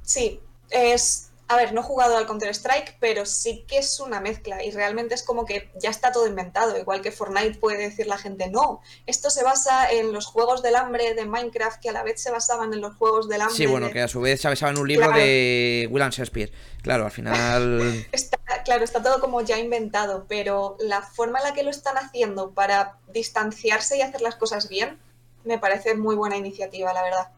[0.00, 4.64] Sí, es a ver, no he jugado al Counter-Strike, pero sí que es una mezcla
[4.64, 8.16] y realmente es como que ya está todo inventado, igual que Fortnite puede decir la
[8.16, 12.02] gente, no, esto se basa en los juegos del hambre de Minecraft que a la
[12.02, 13.56] vez se basaban en los juegos del hambre.
[13.56, 16.52] Sí, bueno, que a su vez se basaba en un libro de William Shakespeare.
[16.82, 18.06] Claro, al final...
[18.12, 21.98] está, claro, está todo como ya inventado, pero la forma en la que lo están
[21.98, 24.98] haciendo para distanciarse y hacer las cosas bien,
[25.44, 27.28] me parece muy buena iniciativa, la verdad.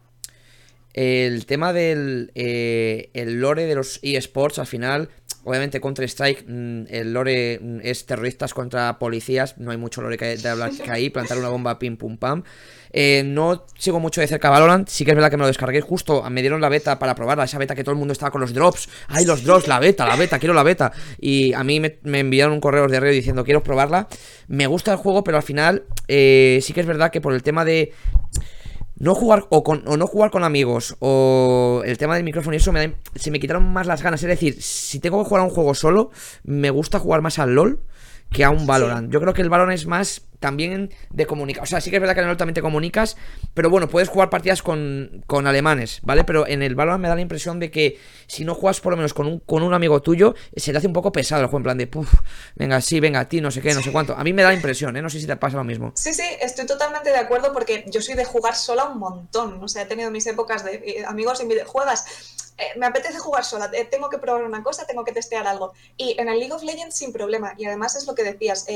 [0.94, 5.08] El tema del eh, el lore de los eSports, al final,
[5.42, 10.36] obviamente Counter-Strike, mm, el lore mm, es terroristas contra policías, no hay mucho lore que,
[10.36, 12.44] de hablar que ahí, plantar una bomba, pim, pum, pam.
[12.92, 15.80] Eh, no sigo mucho de cerca Valorant, sí que es verdad que me lo descargué.
[15.80, 18.40] Justo, me dieron la beta para probarla, esa beta que todo el mundo estaba con
[18.40, 21.80] los drops, ay los drops, la beta, la beta, quiero la beta, y a mí
[21.80, 24.06] me, enviaron un correo de río diciendo quiero probarla,
[24.46, 27.42] me gusta el juego, pero al final eh, sí que es verdad que por el
[27.42, 27.92] tema de
[28.96, 32.58] no jugar o, con, o no jugar con amigos o el tema del micrófono y
[32.58, 34.22] eso me se me quitaron más las ganas.
[34.22, 36.10] Es decir, si tengo que jugar a un juego solo,
[36.44, 37.80] me gusta jugar más al LOL
[38.34, 39.10] que a un Valorant.
[39.10, 41.62] Yo creo que el Valorant es más también de comunicar.
[41.62, 43.16] O sea, sí que es verdad que en el también te comunicas,
[43.54, 46.24] pero bueno, puedes jugar partidas con, con alemanes, ¿vale?
[46.24, 48.98] Pero en el Valorant me da la impresión de que si no juegas por lo
[48.98, 51.58] menos con un, con un amigo tuyo, se te hace un poco pesado el juego,
[51.58, 52.12] en plan de, puf,
[52.56, 54.14] venga, sí, venga, a ti, no sé qué, no sé cuánto.
[54.14, 55.00] A mí me da la impresión, ¿eh?
[55.00, 55.92] No sé si te pasa lo mismo.
[55.94, 59.62] Sí, sí, estoy totalmente de acuerdo porque yo soy de jugar sola un montón.
[59.62, 62.04] O sea, he tenido mis épocas de eh, amigos en videojuegos.
[62.56, 65.72] Eh, me apetece jugar sola, eh, tengo que probar una cosa, tengo que testear algo.
[65.96, 67.54] Y en el League of Legends sin problema.
[67.58, 68.66] Y además es lo que decías,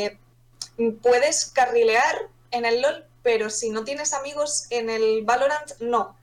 [1.03, 6.17] puedes carrilear en el LOL, pero si no tienes amigos en el Valorant, no.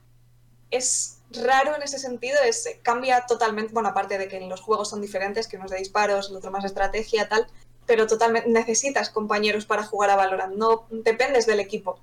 [0.70, 5.00] Es raro en ese sentido, es, cambia totalmente, bueno, aparte de que los juegos son
[5.00, 7.46] diferentes, que uno es de disparos, el otro más estrategia, tal,
[7.86, 12.00] pero totalmente necesitas compañeros para jugar a Valorant, no dependes del equipo.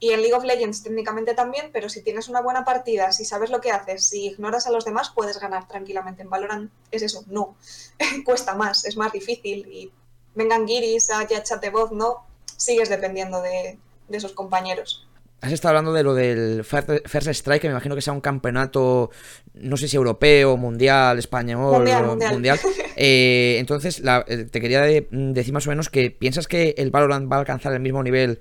[0.00, 3.50] Y en League of Legends técnicamente también, pero si tienes una buena partida, si sabes
[3.50, 6.22] lo que haces, si ignoras a los demás, puedes ganar tranquilamente.
[6.22, 7.56] En Valorant es eso, no.
[8.24, 9.66] Cuesta más, es más difícil.
[9.70, 9.92] Y
[10.34, 12.26] vengan guiris, haya chat de voz, no.
[12.56, 13.78] Sigues dependiendo de,
[14.10, 15.06] esos compañeros.
[15.40, 19.10] Has estado hablando de lo del First Strike, que me imagino que sea un campeonato,
[19.54, 22.32] no sé si europeo, mundial, español, mundial.
[22.32, 22.60] mundial.
[22.96, 27.36] Eh, entonces, eh, te quería decir más o menos que piensas que el Valorant va
[27.36, 28.38] a alcanzar el mismo nivel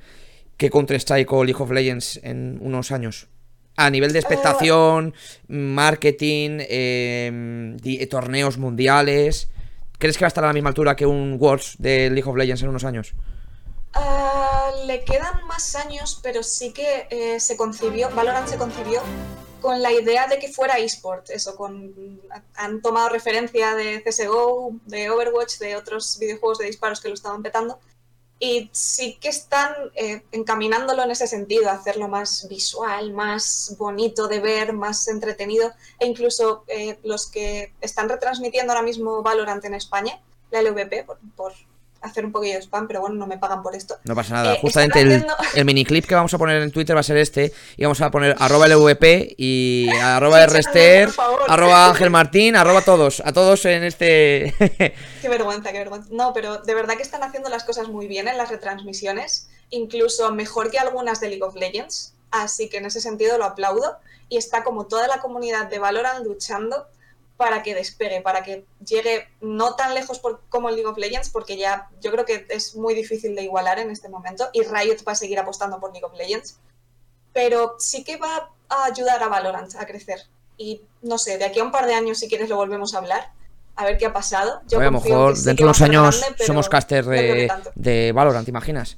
[0.57, 3.27] que Counter-Strike o League of Legends en unos años.
[3.75, 5.13] A nivel de expectación,
[5.47, 7.77] marketing, em,
[8.09, 9.49] torneos mundiales.
[9.97, 12.35] ¿Crees que va a estar a la misma altura que un Worlds de League of
[12.35, 13.13] Legends en unos años?
[13.93, 19.01] Ah, le quedan más años, pero sí que eh, se concibió, Valorant se concibió
[19.63, 22.19] con la idea de que fuera eSport, eso, con,
[22.55, 27.41] han tomado referencia de CSGO, de Overwatch, de otros videojuegos de disparos que lo estaban
[27.41, 27.79] petando,
[28.39, 34.39] y sí que están eh, encaminándolo en ese sentido, hacerlo más visual, más bonito de
[34.39, 40.19] ver, más entretenido, e incluso eh, los que están retransmitiendo ahora mismo Valorant en España,
[40.51, 41.53] la LVP, por
[42.03, 43.97] hacer un poquillo de spam, pero bueno, no me pagan por esto.
[44.03, 44.53] No pasa nada.
[44.53, 47.53] Eh, Justamente el, el, miniclip que vamos a poner en Twitter va a ser este.
[47.77, 51.09] Y vamos a poner arroba LVP y arroba Rester,
[51.47, 53.21] arroba Ángel Martín, arroba todos.
[53.25, 54.53] A todos en este.
[55.21, 56.09] qué vergüenza, qué vergüenza.
[56.11, 59.49] No, pero de verdad que están haciendo las cosas muy bien en las retransmisiones.
[59.69, 62.13] Incluso mejor que algunas de League of Legends.
[62.31, 63.97] Así que en ese sentido lo aplaudo.
[64.29, 66.87] Y está como toda la comunidad de Valorant luchando
[67.43, 71.57] para que despegue, para que llegue no tan lejos como el League of Legends, porque
[71.57, 75.11] ya yo creo que es muy difícil de igualar en este momento y Riot va
[75.11, 76.57] a seguir apostando por League of Legends,
[77.33, 80.21] pero sí que va a ayudar a Valorant a crecer.
[80.57, 82.99] Y no sé, de aquí a un par de años, si quieres, lo volvemos a
[82.99, 83.33] hablar,
[83.75, 84.61] a ver qué ha pasado.
[84.69, 88.95] Yo a lo mejor dentro de unos años somos caster de, de Valorant, ¿te imaginas?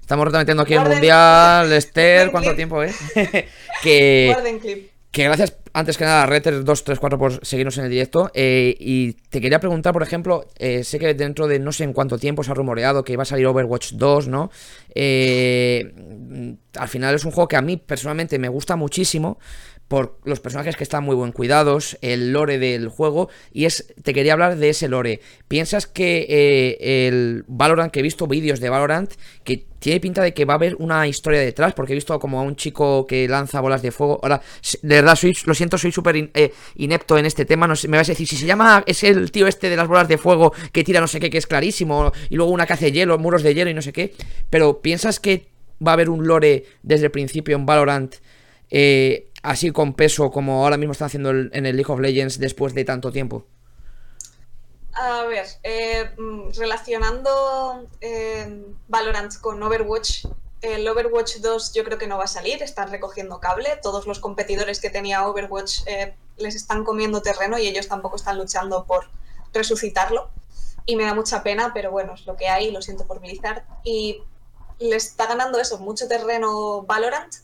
[0.00, 2.94] Estamos retransmitiendo aquí el Mundial, Esther, ¿cuánto tiempo, eh?
[3.82, 4.97] que, clip.
[5.24, 8.30] Gracias, antes que nada, Reter234 por seguirnos en el directo.
[8.34, 11.92] Eh, y te quería preguntar, por ejemplo, eh, sé que dentro de no sé en
[11.92, 14.50] cuánto tiempo se ha rumoreado que va a salir Overwatch 2, ¿no?
[14.94, 19.38] Eh, al final es un juego que a mí personalmente me gusta muchísimo,
[19.88, 24.12] por los personajes que están muy buen cuidados, el lore del juego, y es, te
[24.12, 25.20] quería hablar de ese lore.
[25.48, 29.10] ¿Piensas que eh, el Valorant, que he visto vídeos de Valorant,
[29.44, 32.38] que tiene pinta de que va a haber una historia detrás, porque he visto como
[32.38, 34.20] a un chico que lanza bolas de fuego.
[34.22, 34.42] Ahora,
[34.82, 37.66] de verdad, soy, lo siento, soy súper eh, inepto en este tema.
[37.66, 40.08] No me vas a decir, si se llama, es el tío este de las bolas
[40.08, 42.92] de fuego que tira no sé qué, que es clarísimo, y luego una que hace
[42.92, 44.12] hielo, muros de hielo y no sé qué.
[44.50, 45.46] Pero ¿piensas que
[45.84, 48.16] va a haber un lore desde el principio en Valorant?
[48.70, 52.74] Eh, así con peso como ahora mismo están haciendo en el League of Legends después
[52.74, 53.46] de tanto tiempo?
[54.92, 60.26] A ver, eh, mm, relacionando eh, Valorant con Overwatch,
[60.60, 64.18] el Overwatch 2 yo creo que no va a salir, están recogiendo cable, todos los
[64.18, 69.08] competidores que tenía Overwatch eh, les están comiendo terreno y ellos tampoco están luchando por
[69.52, 70.30] resucitarlo.
[70.84, 73.62] Y me da mucha pena, pero bueno, es lo que hay, lo siento por Blizzard.
[73.84, 74.22] Y
[74.78, 77.34] le está ganando eso, mucho terreno Valorant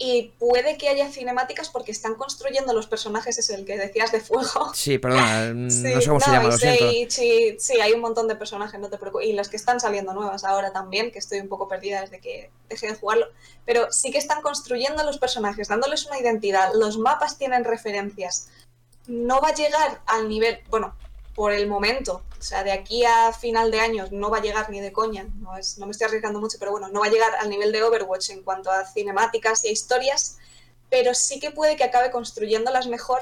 [0.00, 4.20] y puede que haya cinemáticas porque están construyendo los personajes, es el que decías de
[4.20, 4.72] fuego.
[4.72, 8.36] Sí, perdón, no sé cómo se llama, lo sí, sí, sí, hay un montón de
[8.36, 9.26] personajes, no te preocupes.
[9.26, 12.52] Y las que están saliendo nuevas ahora también, que estoy un poco perdida desde que
[12.68, 13.26] dejé de jugarlo.
[13.64, 16.70] Pero sí que están construyendo los personajes, dándoles una identidad.
[16.74, 18.48] Los mapas tienen referencias.
[19.08, 20.94] No va a llegar al nivel, bueno,
[21.38, 24.68] por el momento, o sea, de aquí a final de año no va a llegar
[24.70, 27.10] ni de coña, no, es, no me estoy arriesgando mucho, pero bueno, no va a
[27.10, 30.38] llegar al nivel de Overwatch en cuanto a cinemáticas y a historias,
[30.90, 33.20] pero sí que puede que acabe construyéndolas mejor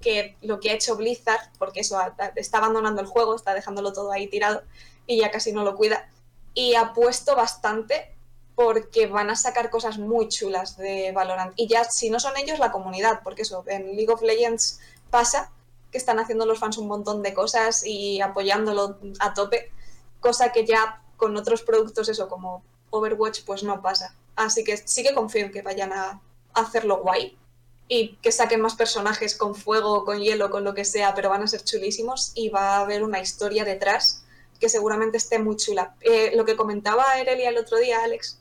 [0.00, 1.98] que lo que ha hecho Blizzard, porque eso
[2.36, 4.62] está abandonando el juego, está dejándolo todo ahí tirado
[5.08, 6.08] y ya casi no lo cuida.
[6.54, 8.14] Y ha puesto bastante
[8.54, 11.54] porque van a sacar cosas muy chulas de Valorant.
[11.56, 14.78] Y ya, si no son ellos, la comunidad, porque eso, en League of Legends
[15.10, 15.50] pasa
[15.90, 19.70] que están haciendo los fans un montón de cosas y apoyándolo a tope,
[20.20, 24.14] cosa que ya con otros productos, eso como Overwatch pues no pasa.
[24.36, 26.20] Así que sí que confío en que vayan a
[26.54, 27.36] hacerlo guay
[27.88, 31.42] y que saquen más personajes con fuego, con hielo, con lo que sea, pero van
[31.42, 34.24] a ser chulísimos y va a haber una historia detrás
[34.60, 35.94] que seguramente esté muy chula.
[36.00, 38.38] Eh, lo que comentaba Erelia el otro día, Alex,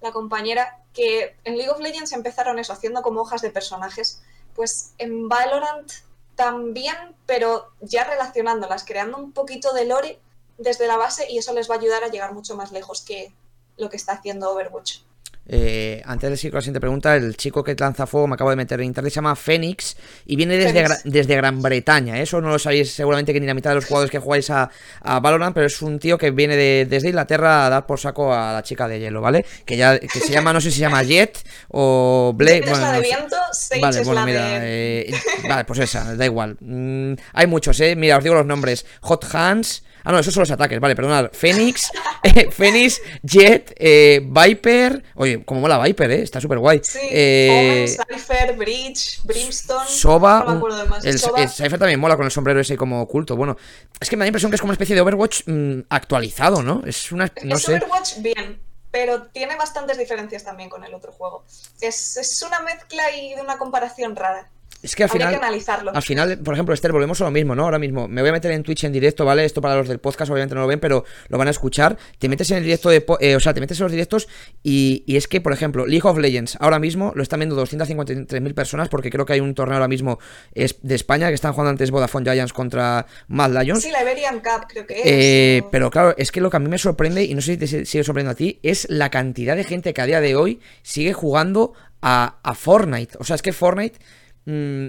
[0.00, 4.22] la compañera, que en League of Legends empezaron eso, haciendo como hojas de personajes,
[4.54, 5.92] pues en Valorant
[6.36, 6.96] también,
[7.26, 10.20] pero ya relacionándolas, creando un poquito de lore
[10.58, 13.34] desde la base y eso les va a ayudar a llegar mucho más lejos que
[13.76, 15.00] lo que está haciendo Overwatch.
[15.48, 18.50] Eh, antes de seguir con la siguiente pregunta, el chico que lanza fuego me acabo
[18.50, 22.20] de meter en internet se llama Fénix y viene desde, desde Gran Bretaña.
[22.20, 24.70] Eso no lo sabéis seguramente que ni la mitad de los jugadores que jugáis a,
[25.02, 28.62] Valorant, pero es un tío que viene desde Inglaterra a dar por saco a la
[28.62, 29.44] chica de hielo, ¿vale?
[29.64, 32.68] Que ya que se llama, no sé si se llama Jet o Blake.
[32.68, 33.36] Bueno, de viento,
[33.80, 35.12] vale, bueno, mira, eh,
[35.48, 36.56] vale, pues esa, da igual.
[36.60, 37.94] Mm, hay muchos, ¿eh?
[37.94, 39.82] Mira, os digo los nombres: Hot Hands.
[40.06, 41.32] Ah, no, esos son los ataques, vale, perdonad.
[41.32, 41.90] Fénix,
[42.22, 45.02] eh, Fénix, Jet, eh, Viper.
[45.16, 46.22] Oye, como mola Viper, ¿eh?
[46.22, 46.80] Está súper guay.
[46.80, 49.88] Sí, eh, Cypher, Bridge, Brimstone.
[49.88, 50.44] Soba.
[50.44, 51.04] No me acuerdo de más.
[51.04, 53.34] El, Cypher también mola con el sombrero ese como oculto.
[53.34, 53.56] Bueno,
[53.98, 56.62] es que me da la impresión que es como una especie de Overwatch mm, actualizado,
[56.62, 56.82] ¿no?
[56.86, 57.32] Es una.
[57.42, 58.60] No es Overwatch bien,
[58.92, 61.44] pero tiene bastantes diferencias también con el otro juego.
[61.80, 64.48] Es, es una mezcla y de una comparación rara.
[64.86, 65.34] Es que al final.
[65.34, 65.90] analizarlo.
[65.92, 67.64] Al final, por ejemplo, Esther, volvemos a lo mismo, ¿no?
[67.64, 69.44] Ahora mismo me voy a meter en Twitch en directo, ¿vale?
[69.44, 71.98] Esto para los del podcast, obviamente no lo ven, pero lo van a escuchar.
[72.20, 73.04] Te metes en el directo de.
[73.18, 74.28] Eh, o sea, te metes en los directos
[74.62, 78.88] y, es que, por ejemplo, League of Legends ahora mismo lo están viendo 253.000 personas
[78.88, 80.20] porque creo que hay un torneo ahora mismo
[80.54, 83.82] de España que están jugando antes Vodafone Giants contra Mad Lions.
[83.82, 85.02] Sí, la Iberian Cup, creo que es.
[85.04, 87.58] Eh, pero claro, es que lo que a mí me sorprende, y no sé si
[87.58, 90.60] te sigue sorprendiendo a ti, es la cantidad de gente que a día de hoy
[90.82, 91.72] sigue jugando
[92.02, 93.16] a, Fortnite.
[93.18, 93.98] O sea, es que Fortnite.
[94.46, 94.86] Mm,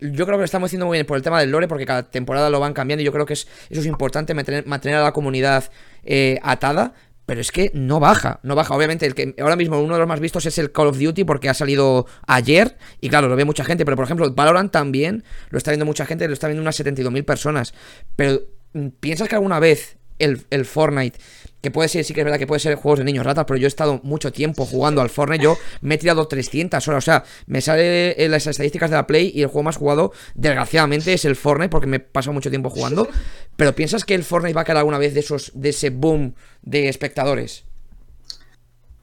[0.00, 2.02] yo creo que lo estamos haciendo muy bien por el tema del lore, porque cada
[2.02, 5.12] temporada lo van cambiando y yo creo que es, eso es importante, mantener, a la
[5.12, 5.70] comunidad
[6.04, 6.94] eh, atada.
[7.24, 8.74] Pero es que no baja, no baja.
[8.74, 11.22] Obviamente, el que ahora mismo uno de los más vistos es el Call of Duty
[11.22, 12.76] porque ha salido ayer.
[13.00, 13.84] Y claro, lo ve mucha gente.
[13.84, 17.24] Pero por ejemplo, Valorant también lo está viendo mucha gente, lo está viendo unas 72.000
[17.24, 17.74] personas.
[18.16, 18.40] Pero,
[18.72, 21.18] mm, ¿piensas que alguna vez el, Fortnite
[21.60, 23.56] que puede ser, sí que es verdad que puede ser juegos de niños ratas, pero
[23.56, 27.06] yo he estado mucho tiempo jugando al Fortnite, yo me he tirado 300 horas, o
[27.06, 31.12] sea, me sale en las estadísticas de la Play y el juego más jugado, desgraciadamente,
[31.12, 33.06] es el Fortnite, porque me he pasado mucho tiempo jugando,
[33.56, 36.34] pero ¿piensas que el Fortnite va a caer alguna vez de esos, de ese boom
[36.62, 37.64] de espectadores?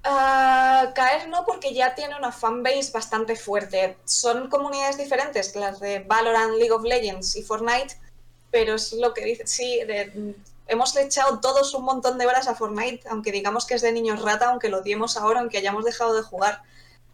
[0.06, 3.98] Uh, caer no, porque ya tiene una fanbase bastante fuerte.
[4.06, 7.96] Son comunidades diferentes, las de Valorant, League of Legends y Fortnite,
[8.50, 10.36] pero es lo que dice, sí, de,
[10.70, 14.22] hemos echado todos un montón de horas a Fortnite, aunque digamos que es de niños
[14.22, 16.62] rata, aunque lo odiemos ahora, aunque hayamos dejado de jugar.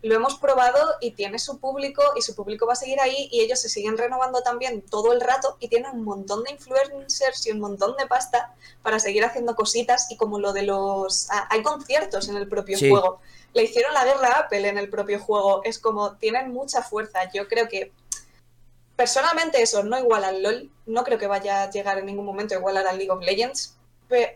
[0.02, 3.40] Lo hemos probado y tiene su público y su público va a seguir ahí y
[3.40, 7.52] ellos se siguen renovando también todo el rato y tienen un montón de influencers y
[7.52, 11.28] un montón de pasta para seguir haciendo cositas y como lo de los...
[11.32, 13.20] Ah, hay conciertos en el propio juego.
[13.54, 15.62] Le hicieron la guerra a Apple en el propio juego.
[15.64, 17.32] Es como, tienen mucha fuerza.
[17.34, 17.92] Yo creo que
[18.96, 22.56] personalmente eso no iguala al LOL, no creo que vaya a llegar en ningún momento
[22.56, 23.76] a igualar al League of Legends,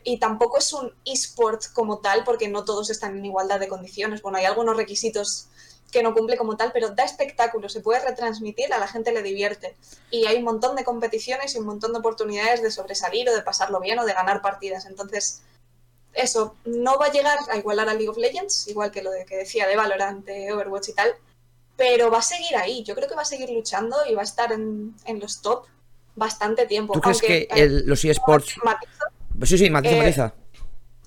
[0.04, 4.22] y tampoco es un esport como tal, porque no todos están en igualdad de condiciones.
[4.22, 5.48] Bueno, hay algunos requisitos
[5.91, 9.24] que no cumple como tal, pero da espectáculo, se puede retransmitir, a la gente le
[9.24, 9.76] divierte.
[10.12, 13.41] Y hay un montón de competiciones y un montón de oportunidades de sobresalir o de
[13.41, 14.86] pasarlo bien o de ganar partidas.
[14.86, 15.41] Entonces,
[16.13, 19.26] eso, no va a llegar a igualar al League of Legends, igual que lo de
[19.26, 21.15] que decía de Valorant, de Overwatch y tal,
[21.79, 22.83] pero va a seguir ahí.
[22.83, 25.65] Yo creo que va a seguir luchando y va a estar en, los top
[26.13, 26.93] bastante tiempo.
[26.93, 27.47] ¿Tú crees que
[27.85, 28.55] los eSports...
[29.43, 30.33] sí, sí, matiza, eh, matiza.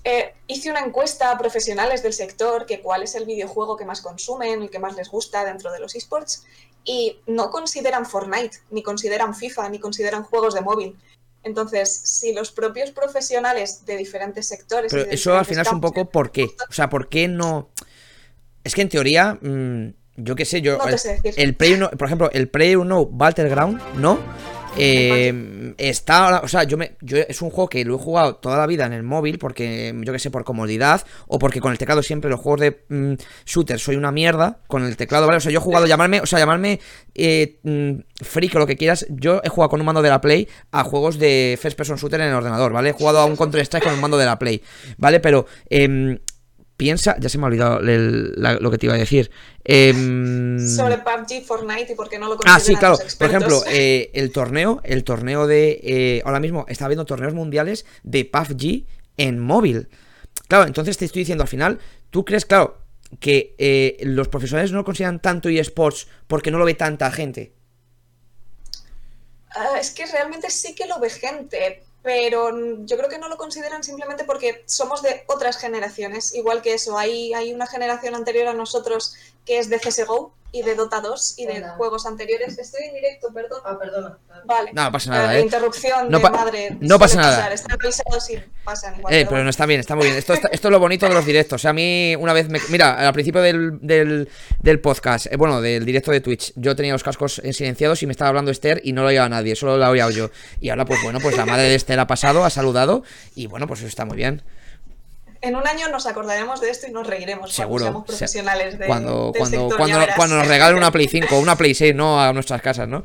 [0.03, 4.01] Eh, hice una encuesta a profesionales del sector que cuál es el videojuego que más
[4.01, 6.43] consumen, el que más les gusta dentro de los esports,
[6.83, 10.97] y no consideran Fortnite, ni consideran FIFA, ni consideran juegos de móvil.
[11.43, 14.91] Entonces, si los propios profesionales de diferentes sectores...
[14.91, 16.45] Pero eso al final es un poco por qué.
[16.67, 17.69] O sea, ¿por qué no...?
[18.63, 19.37] Es que en teoría...
[19.39, 20.77] Mm, yo qué sé, yo.
[21.37, 24.19] el, Play 1, por ejemplo, el Play 1 Battleground, ¿no?
[24.75, 28.57] Eh, está, o sea, yo me, yo es un juego que lo he jugado toda
[28.57, 31.77] la vida en el móvil porque, yo que sé, por comodidad o porque con el
[31.77, 33.13] teclado siempre los juegos de mm,
[33.45, 35.37] shooter soy una mierda con el teclado, ¿vale?
[35.37, 36.79] O sea, yo he jugado, llamarme, o sea, llamarme
[37.13, 40.21] eh, mm, freak o lo que quieras, yo he jugado con un mando de la
[40.21, 42.89] Play a juegos de first person shooter en el ordenador, ¿vale?
[42.89, 44.63] He jugado a un Counter Strike con un mando de la Play,
[44.97, 45.19] ¿vale?
[45.19, 46.19] Pero eh,
[46.77, 49.31] piensa, ya se me ha olvidado lo que te iba a decir.
[49.63, 52.97] Em, Sobre PUBG, Fortnite y por qué no lo Ah, sí, claro.
[53.17, 55.79] Por ejemplo, eh, el torneo, el torneo de.
[55.83, 58.85] Eh, ahora mismo está habiendo torneos mundiales de PUBG
[59.17, 59.89] en móvil.
[60.47, 62.77] Claro, entonces te estoy diciendo al final, ¿tú crees, claro,
[63.19, 67.53] que eh, los profesores no consideran tanto eSports porque no lo ve tanta gente?
[69.55, 72.51] Ah, es que realmente sí que lo ve gente pero
[72.85, 76.97] yo creo que no lo consideran simplemente porque somos de otras generaciones, igual que eso,
[76.97, 81.39] hay, hay una generación anterior a nosotros que es de CSGO y de Dota 2
[81.39, 82.59] y de juegos anteriores.
[82.59, 83.59] Estoy en directo, perdón.
[83.65, 84.17] Ah, perdona.
[84.45, 84.71] Vale.
[84.71, 85.41] No, pasa nada, ¿eh?
[85.41, 86.77] Interrupción no de madre.
[86.79, 87.51] No pasa nada.
[87.51, 89.13] Están avisados y pasan igual.
[89.13, 90.17] Eh, pero no está bien, está muy bien.
[90.17, 91.59] Esto, esto, es lo bonito de los directos.
[91.59, 92.59] O sea, a mí una vez me...
[92.69, 94.29] Mira, al principio del, del,
[94.61, 98.11] del podcast, eh, bueno, del directo de Twitch, yo tenía los cascos silenciados y me
[98.11, 100.29] estaba hablando Esther y no lo oía nadie, solo lo oía yo.
[100.61, 103.01] Y ahora, pues bueno, pues la madre de Esther ha pasado, ha saludado
[103.33, 104.43] y bueno, pues eso está muy bien
[105.43, 107.83] en un año nos acordaremos de esto y nos reiremos Seguro.
[107.83, 109.69] cuando profesionales de, cuando, cuando,
[110.15, 112.21] cuando, nos regalen una Play 5 o una Play 6, ¿no?
[112.21, 113.03] A nuestras casas, ¿no?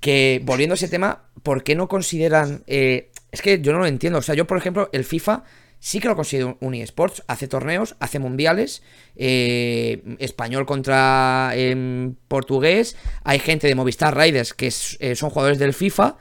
[0.00, 2.64] Que volviendo a ese tema, ¿por qué no consideran.
[2.66, 4.18] Eh, es que yo no lo entiendo.
[4.18, 5.44] O sea, yo, por ejemplo, el FIFA
[5.78, 7.22] sí que lo considero un eSports.
[7.28, 8.82] Hace torneos, hace mundiales.
[9.14, 12.96] Eh, español contra em, portugués.
[13.22, 16.16] Hay gente de Movistar Riders que eh, son jugadores del FIFA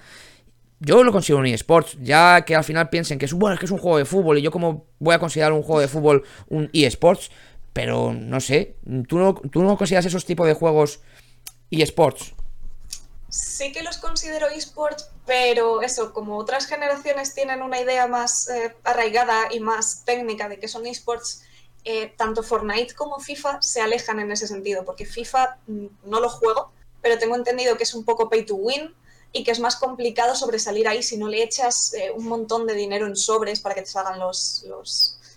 [0.83, 3.71] yo lo considero un eSports, ya que al final piensen que es, bueno, que es
[3.71, 6.71] un juego de fútbol y yo como voy a considerar un juego de fútbol un
[6.73, 7.29] eSports,
[7.71, 8.75] pero no sé,
[9.07, 10.99] ¿tú no, ¿tú no consideras esos tipos de juegos
[11.69, 12.33] eSports?
[13.29, 18.75] Sí que los considero eSports, pero eso, como otras generaciones tienen una idea más eh,
[18.83, 21.43] arraigada y más técnica de que son eSports,
[21.85, 26.29] eh, tanto Fortnite como FIFA se alejan en ese sentido, porque FIFA mm, no lo
[26.29, 28.93] juego, pero tengo entendido que es un poco pay to win,
[29.33, 32.73] y que es más complicado sobresalir ahí si no le echas eh, un montón de
[32.73, 34.65] dinero en sobres para que te salgan los,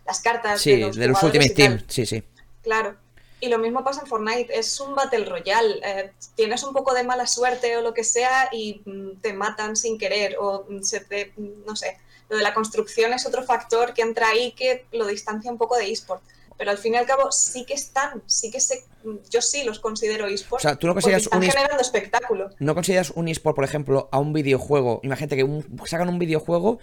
[0.06, 0.60] las cartas.
[0.60, 2.22] Sí, de los, Ultimate Team, sí, sí.
[2.62, 2.96] Claro.
[3.40, 5.80] Y lo mismo pasa en Fortnite, es un Battle Royale.
[5.84, 9.76] Eh, tienes un poco de mala suerte o lo que sea y mm, te matan
[9.76, 11.98] sin querer o mm, se te, mm, no sé.
[12.30, 15.76] Lo de la construcción es otro factor que entra ahí que lo distancia un poco
[15.76, 16.22] de eSport
[16.56, 18.84] pero al fin y al cabo sí que están, sí que se,
[19.30, 20.64] yo sí los considero esports.
[20.64, 22.50] O sea, tú no consideras están generando espectáculo.
[22.58, 25.00] ¿No consideras un esport, por ejemplo, a un videojuego?
[25.02, 26.78] Imagínate que sacan un videojuego,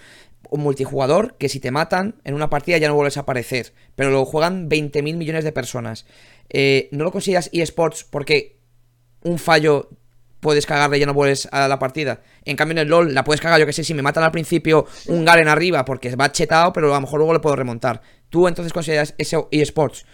[0.49, 4.10] un multijugador, que si te matan en una partida ya no vuelves a aparecer, pero
[4.10, 6.05] lo juegan 20.000 millones de personas.
[6.49, 8.60] Eh, ¿No lo consideras esports porque
[9.23, 9.89] un fallo
[10.41, 12.21] puedes cagarle y ya no vuelves a la partida.
[12.43, 14.31] En cambio en el LOL la puedes cagar, yo que sé, si me matan al
[14.31, 18.01] principio un Garen arriba porque va chetado, pero a lo mejor luego le puedo remontar.
[18.32, 20.06] ¿Tú entonces consideras eso eSports?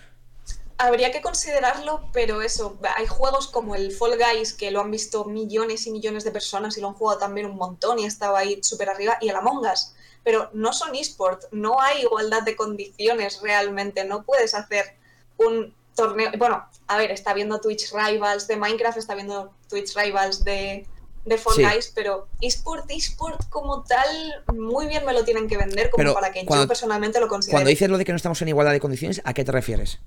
[0.79, 5.25] Habría que considerarlo, pero eso, hay juegos como el Fall Guys que lo han visto
[5.25, 8.59] millones y millones de personas y lo han jugado también un montón y estaba ahí
[8.63, 13.39] súper arriba, y el Among Us, pero no son eSports, no hay igualdad de condiciones
[13.41, 14.97] realmente, no puedes hacer
[15.37, 20.43] un torneo, bueno, a ver, está viendo Twitch Rivals de Minecraft, está viendo Twitch Rivals
[20.43, 20.87] de,
[21.27, 24.07] de Fall Guys, pero eSport, eSport como tal,
[24.55, 27.55] muy bien me lo tienen que vender como para que yo personalmente lo considere.
[27.55, 29.99] Cuando dices lo de que no estamos en igualdad de condiciones, ¿a qué te refieres?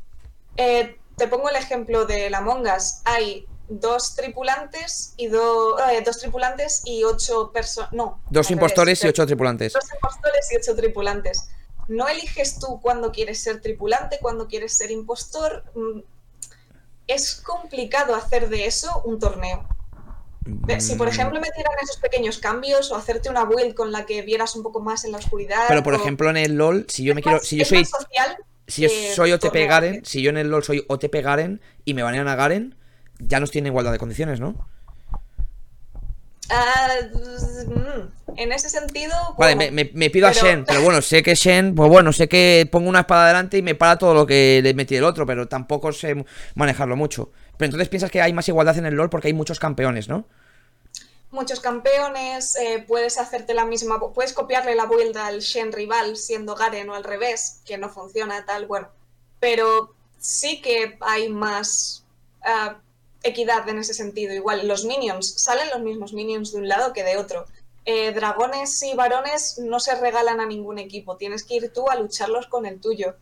[0.56, 3.02] Eh, te pongo el ejemplo de la Mongas.
[3.04, 7.92] Hay dos tripulantes y eh, dos tripulantes y ocho personas.
[7.92, 8.20] No.
[8.30, 9.74] Dos impostores y ocho tripulantes.
[9.74, 11.50] Dos impostores y ocho tripulantes
[11.90, 15.64] no eliges tú cuándo quieres ser tripulante, cuándo quieres ser impostor.
[15.74, 16.00] Mm,
[17.08, 19.68] es complicado hacer de eso un torneo.
[20.78, 21.10] Si por mm.
[21.10, 24.80] ejemplo metieran esos pequeños cambios o hacerte una build con la que vieras un poco
[24.80, 25.64] más en la oscuridad.
[25.68, 27.40] Pero por ejemplo en el LOL, si yo me quiero.
[27.40, 27.86] Si yo soy.
[28.66, 32.02] si yo soy OTP Garen, si yo en el LOL soy OTP Garen y me
[32.02, 32.74] banean a Garen,
[33.18, 34.54] ya nos tiene igualdad de condiciones, ¿no?
[36.50, 39.14] Ah, mm, en ese sentido.
[39.38, 42.88] Vale, me, pido a Shen, pero bueno, sé que Shen, pues bueno, sé que pongo
[42.88, 45.92] una espada adelante y me para todo lo que le metí el otro, pero tampoco
[45.92, 46.24] sé
[46.54, 47.30] manejarlo mucho.
[47.60, 50.24] Pero entonces piensas que hay más igualdad en el LOL porque hay muchos campeones, ¿no?
[51.30, 56.54] Muchos campeones, eh, puedes hacerte la misma, puedes copiarle la build al Shen rival siendo
[56.54, 58.88] Garen o al revés, que no funciona tal, bueno.
[59.40, 62.02] Pero sí que hay más.
[62.42, 62.78] Ah,
[63.22, 64.32] equidad en ese sentido.
[64.32, 67.44] Igual, los minions, salen los mismos minions de un lado que de otro.
[67.84, 71.96] Eh, dragones y varones no se regalan a ningún equipo, tienes que ir tú a
[71.96, 73.16] lucharlos con el tuyo.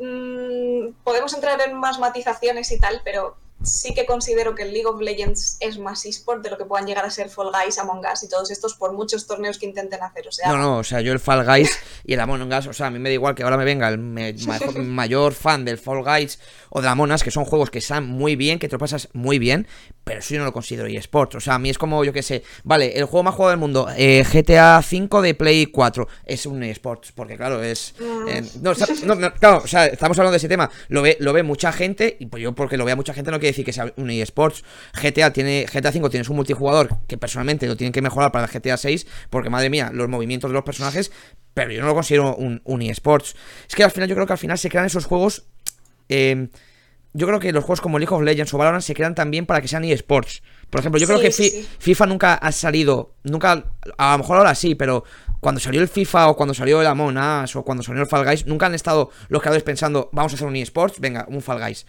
[0.00, 4.86] Mm, podemos entrar en más matizaciones y tal, pero sí que considero que el League
[4.86, 8.04] of Legends es más eSport de lo que puedan llegar a ser Fall Guys, Among
[8.12, 10.26] Us y todos estos por muchos torneos que intenten hacer.
[10.28, 11.70] O sea, no, no, o sea, yo el Fall Guys
[12.04, 13.88] y el Among Us, o sea, a mí me da igual que ahora me venga
[13.88, 13.98] el
[14.78, 16.38] mayor fan del Fall Guys
[16.70, 19.08] o de Among Us, que son juegos que están muy bien, que te lo pasas
[19.12, 19.66] muy bien,
[20.04, 21.34] pero eso yo no lo considero eSport.
[21.34, 23.60] O sea, a mí es como, yo que sé, vale, el juego más jugado del
[23.60, 27.94] mundo, eh, GTA V de Play 4, es un eSport, porque claro, es...
[27.98, 28.28] Mm.
[28.28, 28.74] Eh, no,
[29.32, 32.26] claro, o sea, estamos hablando de ese tema, lo ve, lo ve mucha gente, y
[32.26, 34.64] pues yo porque lo vea mucha gente no quiere decir que sea un eSports.
[34.94, 38.50] GTA tiene GTA 5 tienes un multijugador que personalmente lo tienen que mejorar para el
[38.50, 41.12] GTA 6 porque madre mía, los movimientos de los personajes,
[41.54, 43.34] pero yo no lo considero un, un eSports.
[43.68, 45.44] Es que al final yo creo que al final se crean esos juegos
[46.08, 46.48] eh,
[47.12, 49.60] yo creo que los juegos como League of Legends o Valorant se crean también para
[49.60, 50.42] que sean eSports.
[50.68, 53.64] Por ejemplo, yo creo que FIFA nunca ha salido, nunca,
[53.98, 55.02] a lo mejor ahora sí, pero
[55.40, 58.24] cuando salió el FIFA o cuando salió el Among Us o cuando salió el Fall
[58.24, 61.58] Guys, nunca han estado los creadores pensando, vamos a hacer un eSports, venga, un Fall
[61.58, 61.86] Guys.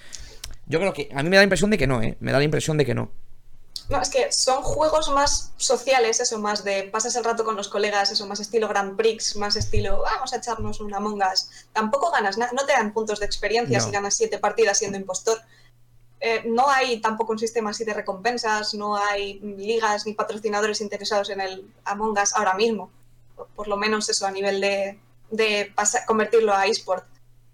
[0.72, 2.16] Yo creo que a mí me da la impresión de que no, ¿eh?
[2.22, 3.12] Me da la impresión de que no.
[3.90, 7.68] No, es que son juegos más sociales, eso, más de pasas el rato con los
[7.68, 11.68] colegas, eso, más estilo Grand Prix, más estilo vamos a echarnos una mongas.
[11.74, 15.42] Tampoco ganas nada, no te dan puntos de experiencia si ganas siete partidas siendo impostor.
[16.22, 21.30] Eh, no hay tampoco un sistema así de recompensas, no hay ligas ni patrocinadores interesados
[21.32, 22.90] en el Among Us ahora mismo.
[23.58, 24.98] Por, lo menos eso a nivel de,
[25.32, 25.74] de
[26.08, 27.11] convertirlo a eSport.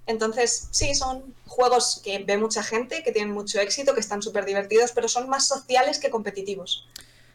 [0.07, 4.45] Entonces, sí, son juegos que ve mucha gente, que tienen mucho éxito, que están súper
[4.45, 6.87] divertidos, pero son más sociales que competitivos.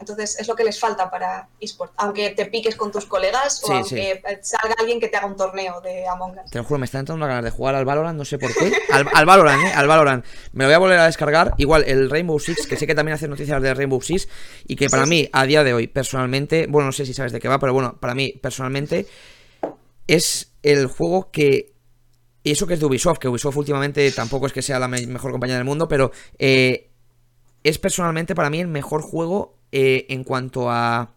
[0.02, 1.92] Entonces, es lo que les falta para eSport.
[1.96, 5.80] Aunque te piques con tus colegas o aunque salga alguien que te haga un torneo
[5.80, 6.50] de Among Us.
[6.50, 8.52] Te lo juro, me está entrando una ganas de jugar al Valorant, no sé por
[8.52, 8.72] qué.
[8.90, 9.72] Al, Valorant, ¿eh?
[9.72, 10.24] Al Valorant.
[10.52, 11.54] Me lo voy a volver a descargar.
[11.56, 14.28] Igual, el Rainbow Six, que sé que también hace noticias de Rainbow Six
[14.66, 17.38] y que para mí, a día de hoy, personalmente, bueno, no sé si sabes de
[17.38, 19.06] qué va, pero bueno, para mí, personalmente,
[20.08, 21.71] es el juego que
[22.44, 25.30] y eso que es de Ubisoft, que Ubisoft últimamente tampoco es que sea la mejor
[25.30, 26.90] compañía del mundo, pero eh,
[27.62, 31.14] es personalmente para mí el mejor juego eh, en cuanto a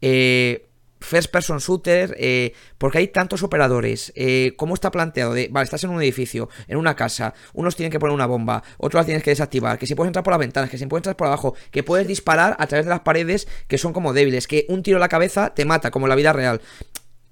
[0.00, 0.66] eh,
[0.98, 4.12] first person shooter, porque hay tantos operadores.
[4.56, 5.34] ¿Cómo está planteado?
[5.50, 9.02] Vale, estás en un edificio, en una casa, unos tienen que poner una bomba, otros
[9.02, 11.16] la tienes que desactivar, que si puedes entrar por las ventanas, que si puedes entrar
[11.16, 14.66] por abajo, que puedes disparar a través de las paredes que son como débiles, que
[14.68, 16.60] un tiro a la cabeza te mata, como en la vida real.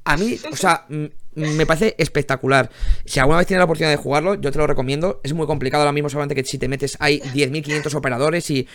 [0.06, 0.86] A mí, o sea,
[1.34, 2.70] me parece espectacular.
[3.06, 5.20] Si alguna vez tienes la oportunidad de jugarlo, yo te lo recomiendo.
[5.24, 8.68] Es muy complicado ahora mismo, solamente que si te metes hay 10.500 operadores y,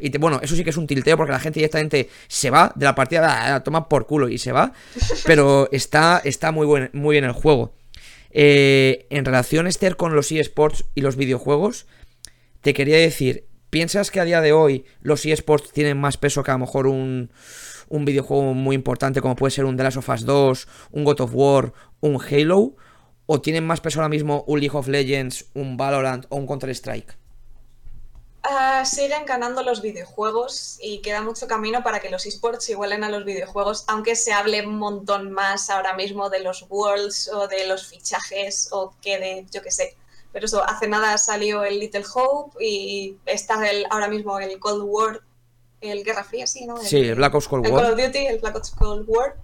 [0.00, 2.84] y bueno, eso sí que es un tilteo porque la gente directamente se va de
[2.84, 4.72] la partida, toma por culo y se va.
[5.26, 7.74] Pero está, está muy, buen, muy bien el juego.
[8.30, 11.86] Eh, en relación, Esther, con los eSports y los videojuegos,
[12.60, 16.50] te quería decir, ¿piensas que a día de hoy los eSports tienen más peso que
[16.50, 17.30] a lo mejor un
[17.88, 21.20] un videojuego muy importante como puede ser un The Last of Us 2, un God
[21.20, 22.76] of War, un Halo?
[23.26, 27.18] ¿O tienen más peso ahora mismo un League of Legends, un Valorant o un Counter-Strike?
[28.42, 33.10] Ah, siguen ganando los videojuegos y queda mucho camino para que los esports igualen a
[33.10, 37.66] los videojuegos, aunque se hable un montón más ahora mismo de los Worlds o de
[37.66, 39.96] los fichajes o que de, yo qué sé.
[40.32, 44.84] Pero eso, hace nada salió el Little Hope y está el, ahora mismo el Cold
[44.86, 45.20] War
[45.80, 46.76] el Guerra Fría, sí, ¿no?
[46.78, 47.84] sí, el Black Ops Cold War.
[47.84, 49.36] El Call of Duty, el Black Ops Cold War.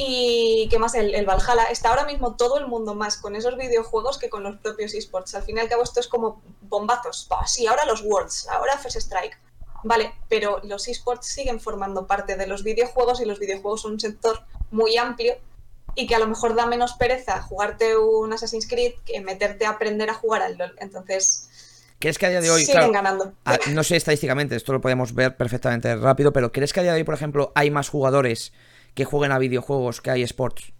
[0.00, 1.64] Y qué más, el, el, Valhalla.
[1.64, 5.34] Está ahora mismo todo el mundo más con esos videojuegos que con los propios esports.
[5.34, 7.28] Al fin y al cabo esto es como bombazos.
[7.46, 9.36] sí, ahora los Worlds, ahora First Strike.
[9.82, 14.00] Vale, pero los esports siguen formando parte de los videojuegos y los videojuegos son un
[14.00, 15.34] sector muy amplio
[15.94, 19.70] y que a lo mejor da menos pereza jugarte un Assassin's Creed que meterte a
[19.70, 20.76] aprender a jugar al LoL.
[20.78, 21.48] Entonces,
[21.98, 22.64] ¿Crees que a día de hoy...
[22.64, 23.32] Siguen ganando.
[23.72, 26.98] no sé estadísticamente, esto lo podemos ver perfectamente rápido, pero ¿crees que a día de
[26.98, 28.52] hoy, por ejemplo, hay más jugadores
[28.94, 30.72] que jueguen a videojuegos que hay sports?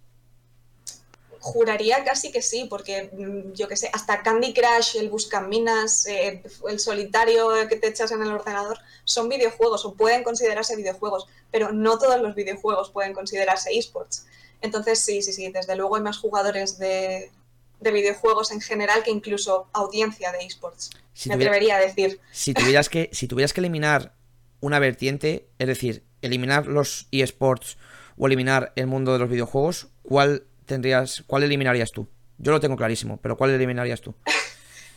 [1.41, 6.43] Juraría casi que sí, porque mm, yo que sé, hasta Candy Crush, el Buscaminas, eh,
[6.67, 11.71] el solitario que te echas en el ordenador, son videojuegos o pueden considerarse videojuegos, pero
[11.71, 14.25] no todos los videojuegos pueden considerarse esports.
[14.61, 17.31] Entonces sí, sí, sí, desde luego hay más jugadores de,
[17.79, 20.89] de videojuegos en general que incluso audiencia de esports.
[21.25, 22.19] me atrevería a decir.
[22.31, 24.13] Si tuvieras que, si tuvieras que eliminar
[24.59, 27.77] una vertiente, es decir, eliminar los esports
[28.17, 32.07] o eliminar el mundo de los videojuegos, ¿cuál tendrías, cuál eliminarías tú?
[32.37, 34.15] Yo lo tengo clarísimo, pero ¿cuál eliminarías tú?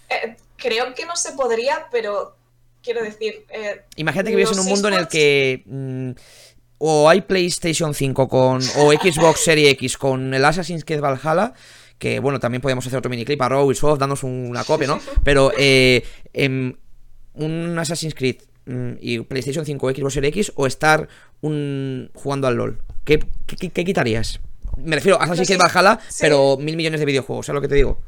[0.08, 2.36] Eh, creo que no se podría, pero
[2.82, 3.46] quiero decir.
[3.48, 6.10] Eh, Imagínate que vives en un mundo en el que mm,
[6.76, 11.54] o hay PlayStation 5 con o Xbox Series X con el Assassin's Creed Valhalla
[12.02, 14.98] que bueno, también podemos hacer otro miniclip a Raw y Soft dándonos una copia, ¿no?
[15.24, 16.76] Pero eh, en
[17.34, 21.06] un Assassin's Creed mm, y PlayStation 5 Xbox Series X o estar
[21.42, 22.82] un, jugando al LOL.
[23.04, 24.40] ¿Qué, qué, quitarías?
[24.78, 27.76] Me refiero a Assassin's Creed Valhalla, pero mil millones de videojuegos, ¿sabes lo que te
[27.76, 28.00] digo?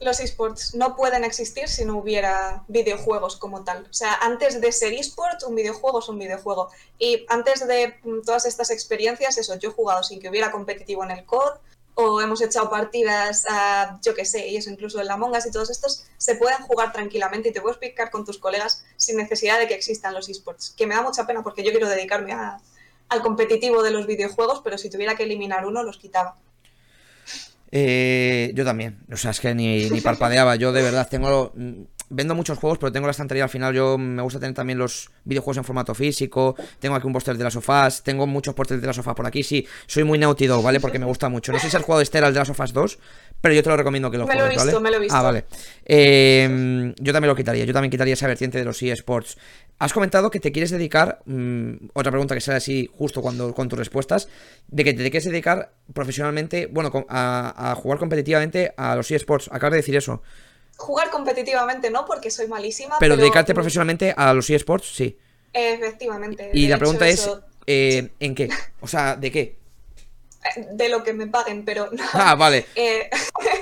[0.00, 3.86] Los esports no pueden existir si no hubiera videojuegos como tal.
[3.90, 6.70] O sea, antes de ser esport, un videojuego es un videojuego.
[6.98, 11.04] Y antes de mm, todas estas experiencias, eso, yo he jugado sin que hubiera competitivo
[11.04, 11.58] en el COD,
[11.98, 15.50] o hemos echado partidas a, yo qué sé, y eso incluso en la Mongas y
[15.50, 19.58] todos estos, se pueden jugar tranquilamente y te puedes picar con tus colegas sin necesidad
[19.58, 20.74] de que existan los esports.
[20.76, 24.76] Que me da mucha pena porque yo quiero dedicarme al competitivo de los videojuegos, pero
[24.76, 26.36] si tuviera que eliminar uno, los quitaba.
[27.72, 30.56] Eh, yo también, o sea, es que ni, ni parpadeaba.
[30.56, 31.52] Yo de verdad tengo.
[32.08, 33.74] Vendo muchos juegos, pero tengo la estantería al final.
[33.74, 36.56] Yo me gusta tener también los videojuegos en formato físico.
[36.78, 38.02] Tengo aquí un póster de las sofás.
[38.02, 39.42] Tengo muchos pósters de las sofás por aquí.
[39.42, 40.80] Sí, soy muy Naughty Dog, ¿vale?
[40.80, 41.52] Porque me gusta mucho.
[41.52, 42.98] No sé si has jugado Esther al de las sofás 2,
[43.40, 44.82] pero yo te lo recomiendo que lo Me juegues, lo he visto, ¿vale?
[44.82, 45.16] me lo he visto.
[45.16, 45.44] Ah, vale.
[45.84, 47.64] Eh, yo también lo quitaría.
[47.64, 49.36] Yo también quitaría esa vertiente de los eSports.
[49.78, 51.20] Has comentado que te quieres dedicar.
[51.26, 54.28] mm, otra pregunta que sale así justo cuando con tus respuestas.
[54.68, 56.66] De que te quieres dedicar profesionalmente.
[56.66, 59.48] Bueno, a, a jugar competitivamente a los eSports.
[59.52, 60.22] Acabas de decir eso.
[60.76, 62.96] Jugar competitivamente no, porque soy malísima.
[62.98, 65.18] Pero Pero, dedicarte profesionalmente a los eSports, sí.
[65.52, 66.50] Efectivamente.
[66.52, 67.30] Y la pregunta es,
[67.66, 68.48] eh, ¿en qué?
[68.80, 69.56] O sea, ¿de qué?
[70.54, 72.04] eh, de lo que me paguen, pero no.
[72.12, 72.66] Ah, vale.
[72.74, 73.10] Eh,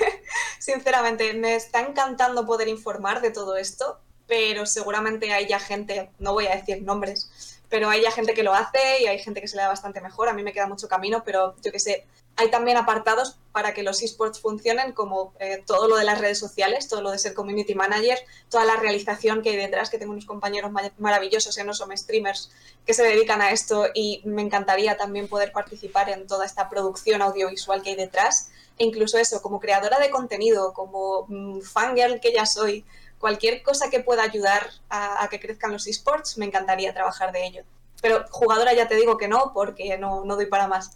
[0.59, 6.33] sinceramente, me está encantando poder informar de todo esto, pero seguramente hay ya gente, no
[6.33, 9.49] voy a decir nombres, pero hay ya gente que lo hace y hay gente que
[9.49, 10.29] se le da bastante mejor.
[10.29, 12.07] A mí me queda mucho camino, pero yo qué sé,
[12.37, 16.39] hay también apartados para que los esports funcionen, como eh, todo lo de las redes
[16.39, 18.19] sociales, todo lo de ser community manager,
[18.49, 22.51] toda la realización que hay detrás, que tengo unos compañeros ma- maravillosos en Osom Streamers
[22.85, 27.23] que se dedican a esto y me encantaría también poder participar en toda esta producción
[27.23, 28.51] audiovisual que hay detrás.
[28.79, 32.85] E incluso eso, como creadora de contenido, como mm, fangirl que ya soy,
[33.21, 37.47] cualquier cosa que pueda ayudar a, a que crezcan los esports, me encantaría trabajar de
[37.47, 37.63] ello.
[38.03, 40.91] Pero jugadora ya te digo que no, porque no, no doy para más.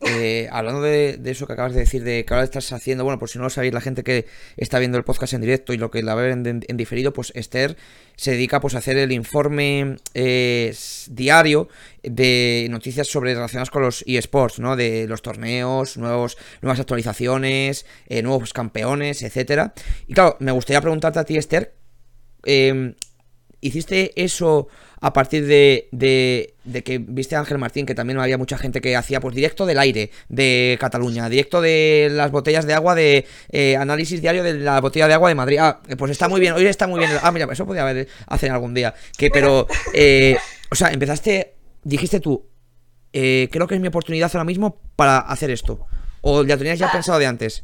[0.00, 3.18] Eh, hablando de, de eso que acabas de decir, de que ahora estás haciendo, bueno,
[3.18, 4.26] por si no lo sabéis, la gente que
[4.56, 7.32] está viendo el podcast en directo y lo que la ve en, en diferido, pues
[7.34, 7.76] Esther
[8.16, 10.74] se dedica pues, a hacer el informe eh,
[11.08, 11.68] diario
[12.02, 14.76] de noticias sobre relacionadas con los eSports, ¿no?
[14.76, 19.72] De los torneos, nuevos, nuevas actualizaciones, eh, nuevos campeones, etcétera.
[20.06, 21.74] Y claro, me gustaría preguntarte a ti, Esther,
[22.44, 22.94] eh,
[23.60, 24.68] ¿hiciste eso
[25.00, 28.80] a partir de, de, de que viste a Ángel Martín, que también había mucha gente
[28.80, 33.24] que hacía pues directo del aire de Cataluña, directo de las botellas de agua de
[33.50, 35.58] eh, análisis diario de la botella de agua de Madrid?
[35.60, 37.12] Ah, pues está muy bien, hoy está muy bien.
[37.22, 38.92] Ah, mira, eso podía haber hacer algún día.
[39.16, 40.36] Que, pero, eh,
[40.70, 41.54] o sea, empezaste,
[41.84, 42.44] dijiste tú,
[43.12, 45.86] eh, creo que es mi oportunidad ahora mismo para hacer esto.
[46.22, 46.92] ¿O ya tenías ya Ah.
[46.92, 47.62] pensado de antes?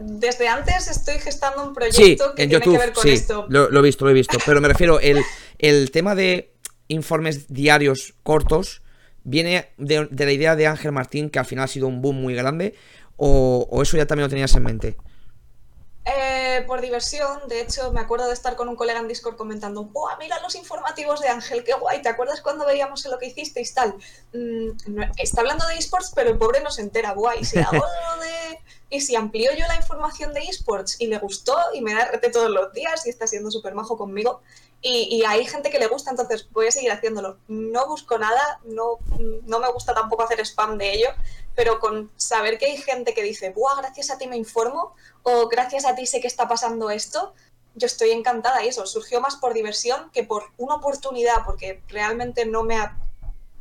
[0.00, 3.10] Desde antes estoy gestando un Sí, proyecto que en tiene YouTube, que ver con sí,
[3.12, 3.46] esto.
[3.48, 4.38] Lo, lo he visto, lo he visto.
[4.44, 5.22] Pero me refiero, el,
[5.58, 6.52] el tema de
[6.88, 8.82] informes diarios cortos
[9.24, 12.16] viene de, de la idea de Ángel Martín, que al final ha sido un boom
[12.20, 12.74] muy grande,
[13.16, 14.96] o, o eso ya también lo tenías en mente.
[16.06, 19.84] Eh, por diversión, de hecho, me acuerdo de estar con un colega en Discord comentando,
[19.84, 22.00] ¡Buah, mira los informativos de Ángel, qué guay!
[22.00, 23.94] ¿Te acuerdas cuando veíamos lo que hicisteis tal?
[24.32, 27.44] Mm, no- está hablando de esports, pero el pobre no se entera, guay.
[27.44, 27.84] Si hago
[28.22, 28.58] de.
[28.90, 32.32] Y si amplío yo la información de esports y le gustó y me da RT
[32.32, 34.42] todos los días y está siendo súper majo conmigo.
[34.82, 37.38] Y, hay gente que le gusta, entonces voy a seguir haciéndolo.
[37.48, 38.98] No busco nada, no,
[39.46, 41.08] no me gusta tampoco hacer spam de ello,
[41.54, 44.94] pero con saber que hay gente que dice, ¡buah, gracias a ti me informo!
[45.22, 47.34] o gracias a ti sé que está pasando esto,
[47.74, 52.46] yo estoy encantada y eso surgió más por diversión que por una oportunidad, porque realmente
[52.46, 52.96] no me ha,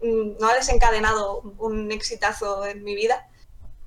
[0.01, 3.28] mm, no ha desencadenado un exitazo en mi vida.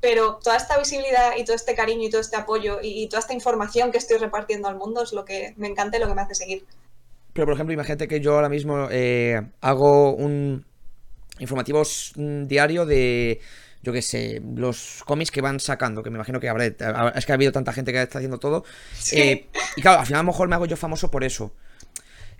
[0.02, 3.20] Pero toda esta visibilidad y todo este cariño y todo este apoyo y, y toda
[3.20, 6.14] esta información que estoy repartiendo al mundo es lo que me encanta y lo que
[6.14, 6.66] me hace seguir.
[7.32, 10.64] Pero, por ejemplo, imagínate que yo ahora mismo eh, hago un
[11.38, 11.82] informativo
[12.14, 13.40] diario de,
[13.82, 17.32] yo qué sé, los cómics que van sacando, que me imagino que habrá, es que
[17.32, 18.64] ha habido tanta gente que está haciendo todo.
[18.92, 19.18] Sí.
[19.18, 21.54] Eh, y claro, al final a lo mejor me hago yo famoso por eso.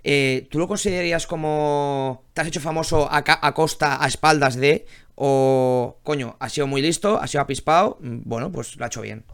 [0.03, 4.85] Eh, ¿Tú lo considerarías como te has hecho famoso a costa, a espaldas de,
[5.15, 9.01] o coño, ha sido muy listo, ha sido apispado, mm, bueno, pues lo ha hecho
[9.01, 9.25] bien?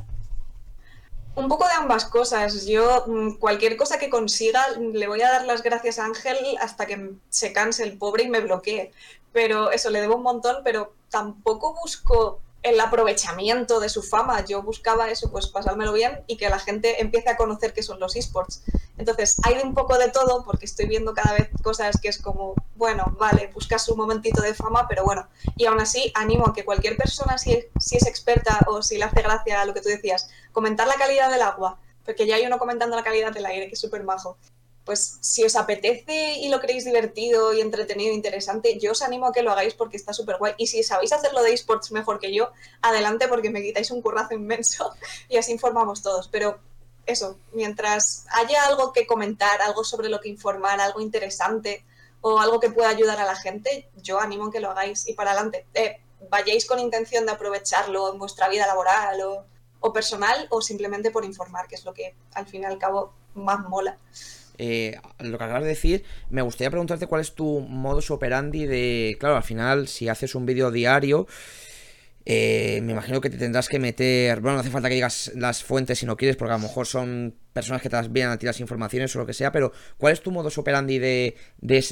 [1.35, 2.65] Un poco de ambas cosas.
[2.65, 6.85] Yo mm, cualquier cosa que consiga le voy a dar las gracias a Ángel hasta
[6.85, 8.91] que se canse el pobre y me bloquee.
[9.31, 14.43] Pero eso, le debo un montón, pero tampoco busco el aprovechamiento de su fama.
[14.45, 17.99] Yo buscaba eso, pues pasármelo bien y que la gente empiece a conocer qué son
[17.99, 18.63] los esports.
[18.97, 22.53] Entonces, hay un poco de todo porque estoy viendo cada vez cosas que es como,
[22.75, 25.27] bueno, vale, buscas un momentito de fama, pero bueno.
[25.55, 29.05] Y aún así, animo a que cualquier persona, si, si es experta o si le
[29.05, 32.57] hace gracia lo que tú decías, comentar la calidad del agua, porque ya hay uno
[32.57, 34.37] comentando la calidad del aire, que es súper majo.
[34.85, 39.27] Pues si os apetece y lo creéis divertido y entretenido e interesante, yo os animo
[39.27, 40.53] a que lo hagáis porque está súper guay.
[40.57, 42.51] Y si sabéis hacerlo de esports mejor que yo,
[42.81, 44.91] adelante porque me quitáis un currazo inmenso
[45.29, 46.27] y así informamos todos.
[46.27, 46.59] Pero
[47.05, 51.85] eso, mientras haya algo que comentar, algo sobre lo que informar, algo interesante
[52.21, 55.13] o algo que pueda ayudar a la gente, yo animo a que lo hagáis y
[55.13, 55.65] para adelante.
[55.73, 59.45] Eh, vayáis con intención de aprovecharlo en vuestra vida laboral o,
[59.79, 63.13] o personal o simplemente por informar, que es lo que al fin y al cabo
[63.33, 63.97] más mola.
[64.61, 69.15] Eh, lo que acabas de decir, me gustaría preguntarte cuál es tu modus operandi de,
[69.17, 71.27] claro, al final, si haces un vídeo diario,
[72.25, 74.41] eh, me imagino que te tendrás que meter.
[74.41, 76.85] Bueno, no hace falta que digas las fuentes si no quieres, porque a lo mejor
[76.85, 80.11] son personas que te vienen a ti las informaciones o lo que sea, pero ¿cuál
[80.11, 81.35] es tu modus operandi de,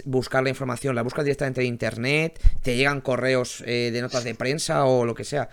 [0.05, 0.93] buscar la información?
[0.93, 2.39] ¿La buscas directamente de internet?
[2.61, 5.49] ¿Te llegan correos eh, de notas de prensa o lo que sea?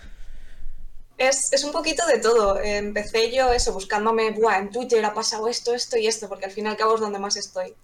[1.16, 2.60] Es, es, un poquito de todo.
[2.60, 6.50] Empecé yo eso, buscándome, Buah, en Twitter ha pasado esto, esto y esto, porque al
[6.50, 7.74] fin y al cabo es donde más estoy.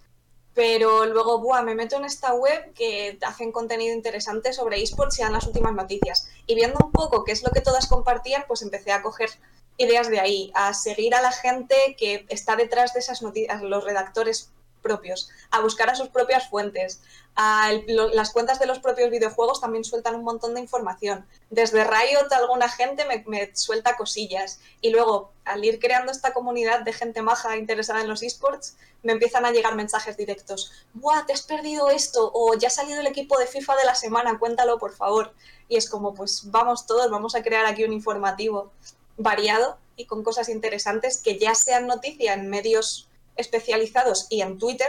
[0.53, 5.21] Pero luego, buah, me meto en esta web que hacen contenido interesante sobre esports y
[5.21, 6.29] dan las últimas noticias.
[6.45, 9.29] Y viendo un poco qué es lo que todas compartían, pues empecé a coger
[9.77, 13.83] ideas de ahí, a seguir a la gente que está detrás de esas noticias, los
[13.83, 14.51] redactores
[14.81, 17.01] propios, a buscar a sus propias fuentes.
[17.35, 21.25] A las cuentas de los propios videojuegos también sueltan un montón de información.
[21.49, 24.59] Desde Riot alguna gente me, me, suelta cosillas.
[24.81, 29.13] Y luego, al ir creando esta comunidad de gente maja interesada en los esports, me
[29.13, 30.71] empiezan a llegar mensajes directos.
[30.93, 32.31] ¡Buah, te has perdido esto!
[32.33, 35.33] O ya ha salido el equipo de FIFA de la semana, cuéntalo por favor.
[35.69, 38.71] Y es como, pues vamos todos, vamos a crear aquí un informativo
[39.17, 43.07] variado y con cosas interesantes que ya sean noticia en medios
[43.41, 44.87] especializados y en Twitter,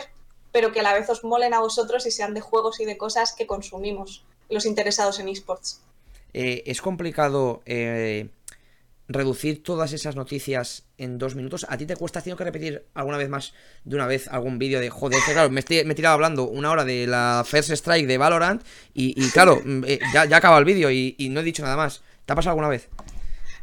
[0.52, 2.96] pero que a la vez os molen a vosotros y sean de juegos y de
[2.96, 5.80] cosas que consumimos los interesados en esports.
[6.34, 8.28] Eh, es complicado eh,
[9.08, 11.66] reducir todas esas noticias en dos minutos.
[11.68, 12.18] ¿A ti te cuesta?
[12.18, 13.52] ¿Has que repetir alguna vez más
[13.84, 15.20] de una vez algún vídeo de joder?
[15.32, 18.62] claro, me, estoy, me, he tirado hablando una hora de la First Strike de Valorant
[18.94, 21.76] y, claro, mm, eh, ya, ya acaba el vídeo y, y no he dicho nada
[21.76, 22.02] más.
[22.24, 22.88] ¿Te ha pasado alguna vez?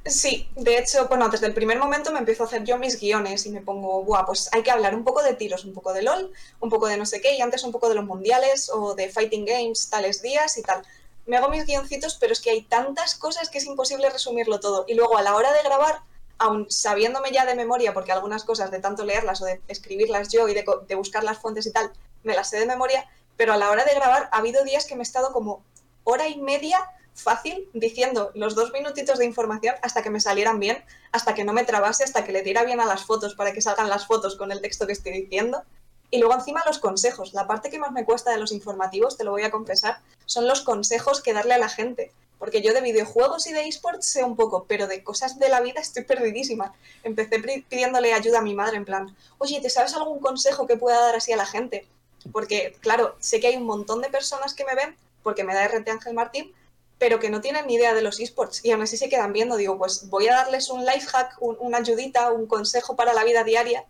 [0.06, 3.46] Sí, de hecho, bueno, desde el primer momento me empiezo a hacer yo mis guiones
[3.46, 6.02] y me pongo, buah, pues hay que hablar un poco de tiros, un poco de
[6.02, 6.32] LOL,
[6.62, 9.10] un poco de no sé qué, y antes un poco de los mundiales o de
[9.10, 10.84] fighting games tales días y tal.
[11.26, 14.86] Me hago mis guioncitos, pero es que hay tantas cosas que es imposible resumirlo todo.
[14.88, 16.02] Y luego a la hora de grabar,
[16.40, 20.48] aun sabiéndome ya de memoria, porque algunas cosas de tanto leerlas o de escribirlas yo
[20.48, 21.92] y de, de buscar las fuentes y tal,
[22.24, 23.06] me las sé de memoria,
[23.38, 25.64] pero a la hora de grabar ha habido días que me he estado como
[26.04, 26.80] hora y media
[27.16, 31.54] fácil diciendo los dos minutitos de información hasta que me salieran bien, hasta que no
[31.54, 34.36] me trabase, hasta que le diera bien a las fotos para que salgan las fotos
[34.36, 35.64] con el texto que estoy diciendo.
[36.12, 37.34] Y luego encima los consejos.
[37.34, 40.48] La parte que más me cuesta de los informativos, te lo voy a confesar, son
[40.48, 42.12] los consejos que darle a la gente.
[42.40, 45.60] Porque yo de videojuegos y de esports sé un poco, pero de cosas de la
[45.60, 46.74] vida estoy perdidísima.
[47.04, 51.02] Empecé pidiéndole ayuda a mi madre en plan, oye, ¿te sabes algún consejo que pueda
[51.02, 51.86] dar así a la gente?
[52.32, 55.68] Porque, claro, sé que hay un montón de personas que me ven, porque me da
[55.68, 56.54] RT Ángel Martín,
[57.00, 59.56] pero que no tienen ni idea de los esports y aún así se quedan viendo.
[59.56, 63.44] Digo, pues voy a darles un life hack, una ayudita, un consejo para la vida
[63.44, 63.86] diaria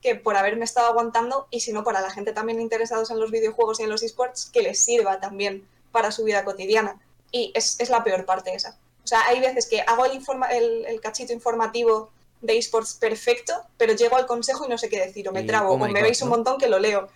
[0.00, 3.30] que por haberme estado aguantando y si no para la gente también interesados en los
[3.30, 7.00] videojuegos y en los esports, que les sirva también para su vida cotidiana.
[7.30, 8.76] Y es, es la peor parte esa.
[9.02, 12.10] O sea, hay veces que hago el, el, el cachito informativo
[12.40, 15.72] de esports perfecto, pero llego al consejo y no sé qué decir, o me trabo,
[15.72, 17.08] o me veis un montón que lo leo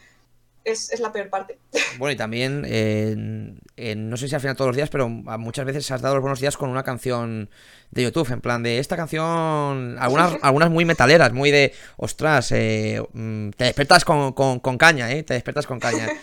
[0.71, 1.59] es, la peor parte.
[1.99, 2.61] Bueno, y también,
[3.97, 6.41] no sé si al final todos los días, pero muchas veces has dado los buenos
[6.41, 7.51] días con una canción
[7.91, 13.03] de YouTube, en plan de esta canción, algunas, algunas muy metaleras, muy de, ostras, eh,
[13.13, 15.23] mm, te despertas con, caña, ¿eh?
[15.23, 16.09] Te despertas con caña.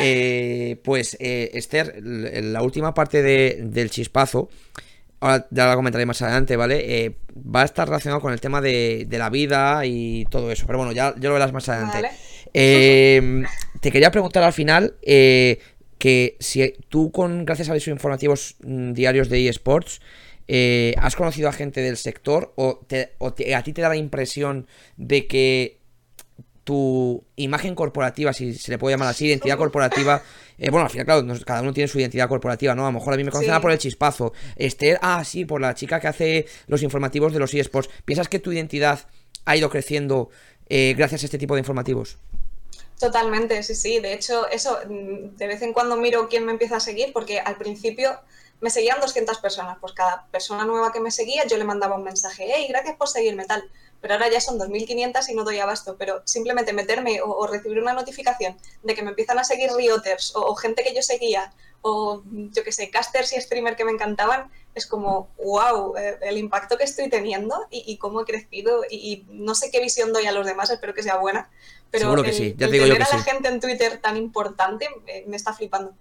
[0.00, 4.48] Eh, pues, eh, Esther, la última parte del chispazo,
[5.20, 7.14] ahora ya la comentaré más adelante, ¿vale?
[7.36, 10.90] va a estar relacionado con el tema de, la vida y todo eso, pero bueno,
[10.90, 12.10] ya, ya lo verás más adelante.
[12.54, 13.44] Eh,
[13.84, 15.58] te quería preguntar al final eh,
[15.98, 20.00] que si tú con gracias a los informativos mm, diarios de eSports
[20.48, 22.80] eh, has conocido a gente del sector o,
[23.20, 24.66] a ti te da la impresión
[24.96, 25.80] de que
[26.64, 30.22] tu imagen corporativa, si se le puede llamar así, identidad corporativa.
[30.56, 32.84] Eh, bueno, al final, claro, cada uno tiene su identidad corporativa, ¿no?
[32.84, 34.32] A lo mejor a mí me conocen por el chispazo.
[34.56, 37.90] Esther, ah, sí, por la chica que hace los informativos de los eSports.
[38.06, 39.00] ¿Piensas que tu identidad
[39.44, 40.30] ha ido creciendo
[40.70, 42.16] gracias a este tipo de informativos?
[43.04, 44.00] Totalmente, sí, sí.
[44.00, 47.38] De hecho, eso, mm, de vez en cuando miro quién me empieza a seguir, porque
[47.38, 48.18] al principio
[48.62, 49.76] me seguían 200 personas.
[49.78, 53.08] Pues cada persona nueva que me seguía, yo le mandaba un mensaje, hey, gracias por
[53.08, 53.62] seguirme, tal.
[54.00, 55.96] Pero ahora ya son 2.500 y no doy abasto.
[55.98, 60.54] Pero simplemente meterme o, recibir una notificación de que me empiezan a seguir rioters o,
[60.54, 61.52] gente que yo seguía
[61.82, 66.38] o yo que sé, casters y streamers que me encantaban, es como, wow, eh, el
[66.38, 70.32] impacto que estoy teniendo y, cómo he crecido y, no sé qué visión doy a
[70.32, 71.50] los demás, espero que sea buena,
[71.94, 72.56] pero Seguro que sí.
[72.58, 74.88] Ya digo yo que a la gente en Twitter tan importante
[75.28, 75.94] me está flipando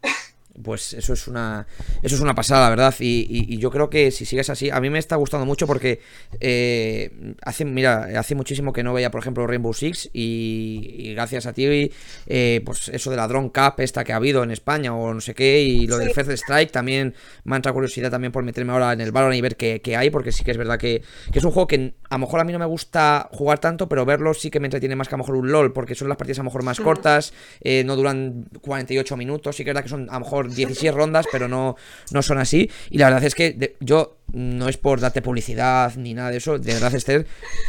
[0.62, 1.66] pues eso es una
[2.02, 2.94] eso es una pasada, ¿verdad?
[3.00, 6.00] Y, yo creo que si sigues así, a mí me está gustando mucho porque
[6.40, 11.52] eh, hace, mira, hace muchísimo que no veía, por ejemplo, Rainbow Six y, gracias a
[11.52, 11.90] ti,
[12.26, 15.20] eh, pues eso de la Drone Cup esta que ha habido en España o no
[15.20, 18.72] sé qué, y lo del First Strike también me ha entrado curiosidad también por meterme
[18.72, 21.02] ahora en el Valorant y ver qué, hay, porque sí que es verdad que,
[21.32, 23.88] que, es un juego que a lo mejor a mí no me gusta jugar tanto,
[23.88, 26.08] pero verlo sí que me entretiene más que a lo mejor un LOL, porque son
[26.08, 29.74] las partidas a lo mejor más cortas, eh, no duran 48 minutos, sí que es
[29.74, 31.76] verdad que son a lo mejor por 16 rondas, pero no,
[32.12, 32.70] no son así.
[32.90, 36.58] Y la verdad es que yo no es por darte publicidad ni nada de eso.
[36.58, 37.26] De verdad, Esther,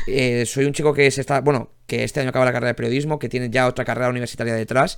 [0.08, 1.42] eh, soy un chico que se está.
[1.42, 4.54] Bueno, que este año acaba la carrera de periodismo, que tiene ya otra carrera universitaria
[4.54, 4.98] detrás.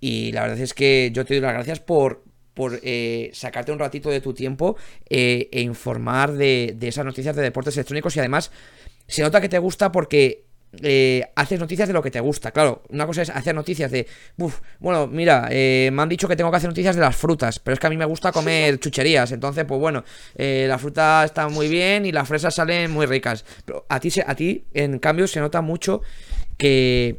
[0.00, 2.24] Y la verdad es que yo te doy las gracias por,
[2.54, 4.76] por eh, sacarte un ratito de tu tiempo
[5.08, 8.16] eh, e informar de, de esas noticias de deportes electrónicos.
[8.16, 8.50] Y además,
[9.06, 10.49] se nota que te gusta porque
[10.82, 12.52] eh, haces noticias de lo que te gusta.
[12.52, 14.06] Claro, una cosa es hacer noticias de,
[14.36, 17.58] Uf, bueno, mira, eh, me han dicho que tengo que hacer noticias de las frutas,
[17.58, 20.04] pero es que a mí me gusta comer chucherías, entonces, pues bueno,
[20.36, 23.44] eh, la fruta está muy bien y las fresas salen muy ricas.
[23.64, 26.02] Pero a ti, a ti en cambio, se nota mucho
[26.56, 27.18] que,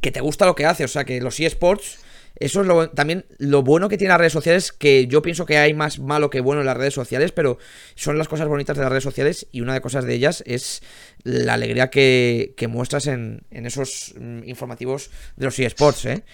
[0.00, 1.98] que te gusta lo que haces, o sea, que los eSports
[2.44, 5.58] eso es lo, también lo bueno que tiene las redes sociales, que yo pienso que
[5.58, 7.58] hay más malo que bueno en las redes sociales, pero
[7.94, 10.82] son las cosas bonitas de las redes sociales y una de cosas de ellas es
[11.22, 16.24] la alegría que, muestras en, esos mm, informativos de los eSports, ¿eh?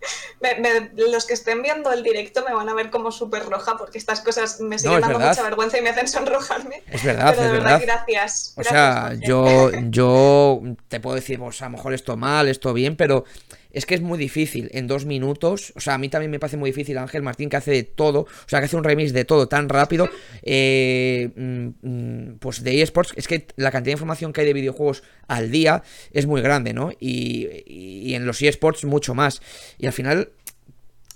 [0.96, 4.20] los que estén viendo el directo me van a ver como súper roja porque estas
[4.20, 6.82] cosas me siguen dando mucha vergüenza y me hacen sonrojarme.
[6.90, 8.54] Es verdad, Pero de verdad, gracias.
[8.56, 12.96] O sea, yo, yo te puedo decir, pues a lo mejor esto mal, esto bien,
[12.96, 13.24] pero
[13.70, 15.72] es que es muy difícil en dos minutos.
[15.76, 18.20] O sea, a mí también me parece muy difícil Ángel Martín que hace de todo.
[18.20, 20.08] O sea, que hace un remix de todo tan rápido.
[20.50, 24.52] Eh, mm, mm, pues de eSports, es que la cantidad de información que hay de
[24.52, 26.90] videojuegos al día es muy grande, ¿no?
[26.98, 29.42] Y, y en los eSports mucho más.
[29.78, 30.30] Y al final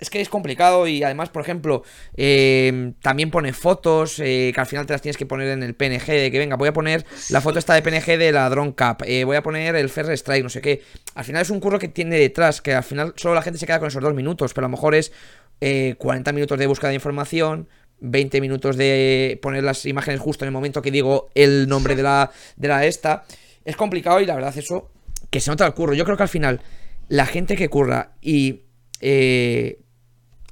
[0.02, 1.84] es que es complicado y además, por ejemplo,
[2.16, 5.74] eh, también pone fotos eh, que al final te las tienes que poner en el
[5.76, 8.74] PNG, de que venga, voy a poner la foto esta de PNG de la Drone
[8.74, 10.82] Cup, eh, voy a poner el Fair Strike, no sé qué.
[11.14, 13.66] Al final es un curro que tiene detrás, que al final solo la gente se
[13.66, 15.12] queda con esos dos minutos, pero a lo mejor es
[15.60, 17.68] 40 minutos de búsqueda de información,
[18.00, 22.02] 20 minutos de poner las imágenes justo en el momento que digo el nombre de
[22.02, 23.24] la, de la esta.
[23.64, 24.90] Es complicado y la verdad eso,
[25.30, 25.94] que se nota el curro.
[25.94, 26.60] Yo creo que al final
[27.06, 28.62] la gente que curra y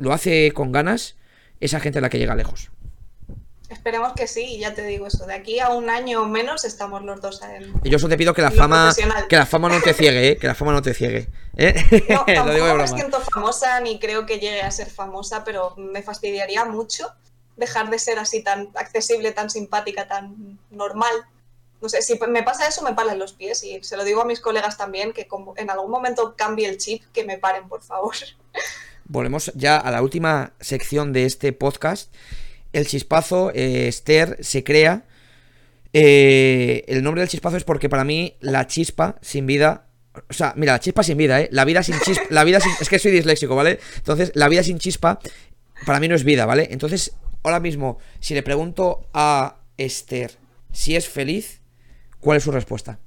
[0.00, 1.16] lo hace con ganas,
[1.60, 2.70] esa gente es la que llega lejos.
[3.68, 5.26] Esperemos que sí, ya te digo eso.
[5.26, 7.72] De aquí a un año o menos estamos los dos en.
[7.84, 8.92] Yo solo te pido que la fama,
[9.28, 10.36] que la fama no te ciegue, ¿eh?
[10.36, 11.28] que la fama no te ciegue.
[11.56, 11.74] ¿eh?
[12.08, 16.64] No, tampoco me siento famosa ni creo que llegue a ser famosa, pero me fastidiaría
[16.64, 17.12] mucho
[17.56, 21.12] dejar de ser así tan accesible, tan simpática, tan normal.
[21.80, 24.24] No sé, si me pasa eso me paran los pies y se lo digo a
[24.24, 27.82] mis colegas también, que como en algún momento cambie el chip, que me paren, por
[27.82, 28.16] favor.
[29.10, 32.14] volvemos ya a la última sección de este podcast.
[32.72, 35.04] El chispazo, eh, Esther, se crea.
[35.92, 39.88] Eh, el nombre del chispazo es porque para mí la chispa sin vida.
[40.28, 41.48] O sea, mira, la chispa sin vida, ¿eh?
[41.50, 42.22] La vida sin chispa.
[42.30, 43.80] La vida es que soy disléxico, ¿vale?
[43.96, 45.18] Entonces, la vida sin chispa
[45.84, 46.68] para mí no es vida, ¿vale?
[46.70, 50.38] Entonces, ahora mismo, si le pregunto a Esther
[50.72, 51.60] si es feliz,
[52.20, 53.00] ¿cuál es su respuesta?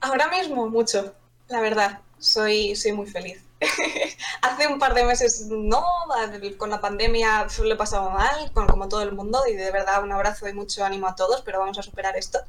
[0.00, 1.14] Ahora mismo, mucho,
[1.48, 2.00] la verdad.
[2.18, 3.49] Soy, soy muy feliz.
[4.42, 5.84] Hace un par de meses no,
[6.56, 10.12] con la pandemia lo he pasado mal, como todo el mundo, y de verdad un
[10.12, 12.40] abrazo y mucho ánimo a todos, pero vamos a superar esto.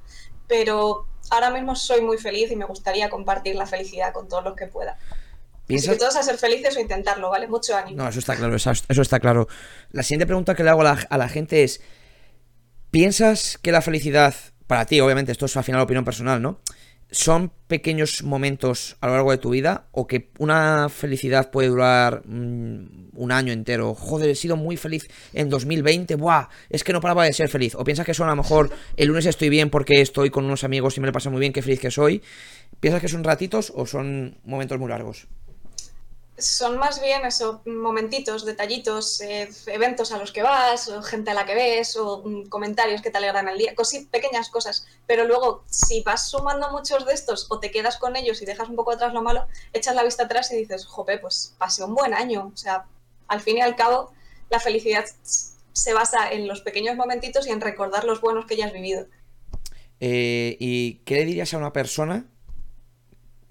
[0.47, 4.55] Pero ahora mismo soy muy feliz y me gustaría compartir la felicidad con todos los
[4.55, 4.97] que pueda.
[5.67, 7.47] Que todos a ser felices o intentarlo, ¿vale?
[7.47, 8.03] Mucho ánimo.
[8.03, 9.47] No, eso está claro, eso, está claro.
[9.91, 11.81] La siguiente pregunta que le hago a la, a la gente es,
[12.89, 14.35] ¿piensas que la felicidad,
[14.67, 16.59] para ti, obviamente, esto es al final opinión personal, ¿no?
[17.11, 22.23] Son pequeños momentos a lo largo de tu vida o que una felicidad puede durar
[22.25, 23.93] mm, un año entero.
[23.93, 26.15] Joder, he sido muy feliz en 2020.
[26.15, 27.75] Buah, es que no paraba de ser feliz.
[27.75, 30.63] O piensas que son a lo mejor el lunes estoy bien porque estoy con unos
[30.63, 32.21] amigos y me lo pasa muy bien, qué feliz que soy.
[32.79, 35.27] ¿Piensas que son ratitos o son momentos muy largos?
[36.41, 41.33] Son más bien esos momentitos, detallitos, eh, eventos a los que vas, o gente a
[41.33, 43.73] la que ves, o mm, comentarios que te alegran el día,
[44.11, 44.85] pequeñas cosas.
[45.07, 48.69] Pero luego, si vas sumando muchos de estos o te quedas con ellos y dejas
[48.69, 51.95] un poco atrás lo malo, echas la vista atrás y dices, jope, pues pasé un
[51.95, 52.51] buen año.
[52.53, 52.85] O sea,
[53.27, 54.11] al fin y al cabo,
[54.49, 58.65] la felicidad se basa en los pequeños momentitos y en recordar los buenos que ya
[58.65, 59.05] has vivido.
[59.99, 62.30] Eh, ¿Y qué le dirías a una persona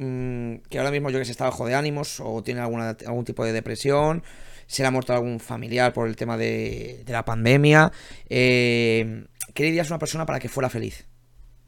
[0.03, 3.27] Mm, que ahora mismo yo que sé, está bajo de ánimos o tiene alguna, algún
[3.27, 4.23] tipo de depresión,
[4.67, 7.93] se le ha muerto algún familiar por el tema de, la pandemia.
[8.31, 11.05] Eh, ¿Qué le dirías a una persona para que fuera feliz?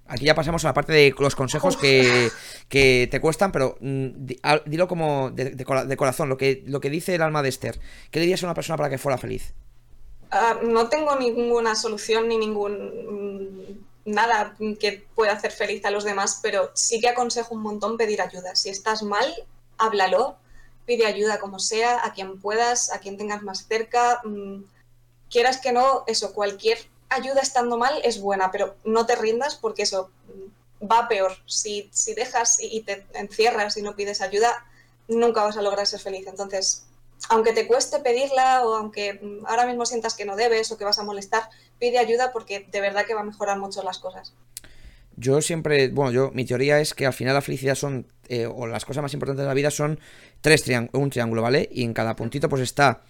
[0.07, 2.31] Aquí ya pasamos a la parte de los consejos que,
[2.71, 4.09] te cuestan, pero mm,
[4.65, 5.67] dilo como de,
[5.97, 7.81] corazón, lo que, lo que dice el alma de Esther.
[8.11, 9.53] ¿Qué le dirías a una persona para que fuera feliz?
[10.31, 16.41] Ah, no tengo ninguna solución ni ningún nada que pueda hacer feliz a los demás,
[16.43, 18.55] pero sí que aconsejo un montón pedir ayuda.
[18.55, 19.33] Si estás mal,
[19.79, 20.37] háblalo,
[20.87, 24.21] pide ayuda como sea, a quien puedas, a quien tengas más cerca.
[24.25, 24.65] Mm,
[25.31, 26.79] quieras que no, eso, cualquier
[27.09, 31.37] ayuda estando mal es buena, pero no te rindas porque eso mm, va peor.
[31.47, 34.67] Si, si dejas y te encierras y no pides ayuda,
[35.09, 36.27] nunca vas a lograr ser feliz.
[36.27, 36.87] Entonces,
[37.29, 40.99] aunque te cueste pedirla o aunque ahora mismo sientas que no debes o que vas
[40.99, 41.45] a molestar,
[41.79, 44.35] pide ayuda porque de verdad que va a mejorar mucho las cosas.
[45.17, 48.67] Yo siempre, bueno, yo mi teoría es que al final la felicidad son, eh, o
[48.67, 50.01] las cosas más importantes de la vida son
[50.41, 51.69] tres triángulos, un triángulo, ¿vale?
[51.71, 53.03] Y en cada puntito pues está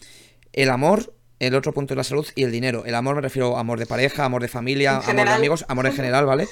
[0.53, 2.85] el amor, el otro punto es la salud y el dinero.
[2.85, 5.87] El amor me refiero a amor de pareja, amor de familia, amor de amigos, amor
[5.87, 6.49] en general, ¿vale?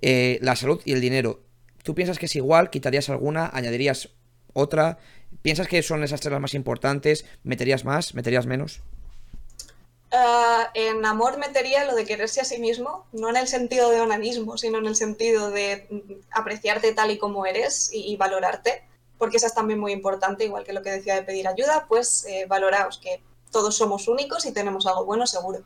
[0.00, 1.42] Eh, la salud y el dinero.
[1.82, 2.70] ¿Tú piensas que es igual?
[2.70, 3.50] ¿Quitarías alguna?
[3.52, 4.10] ¿Añadirías
[4.54, 4.98] otra?
[5.44, 7.26] ¿Piensas que son esas tres las más importantes?
[7.42, 8.14] ¿Meterías más?
[8.14, 8.80] ¿Meterías menos?
[10.10, 14.00] Ah, en amor metería lo de quererse a sí mismo, no en el sentido de
[14.00, 18.84] onanismo, sino en el sentido de mm, apreciarte tal y como eres y, valorarte,
[19.18, 22.24] porque esa es también muy importante, igual que lo que decía de pedir ayuda, pues
[22.24, 23.20] eh, valoraos que
[23.50, 25.62] todos somos únicos y tenemos algo bueno seguro.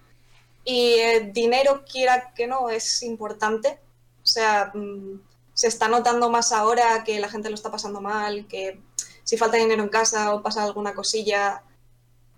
[0.64, 3.79] Y eh, dinero, quiera que no, es importante.
[4.24, 5.20] O sea, mm,
[5.55, 8.81] se está notando más ahora que la gente lo está pasando mal, que
[9.29, 11.62] si falta dinero en casa o pasa alguna cosilla,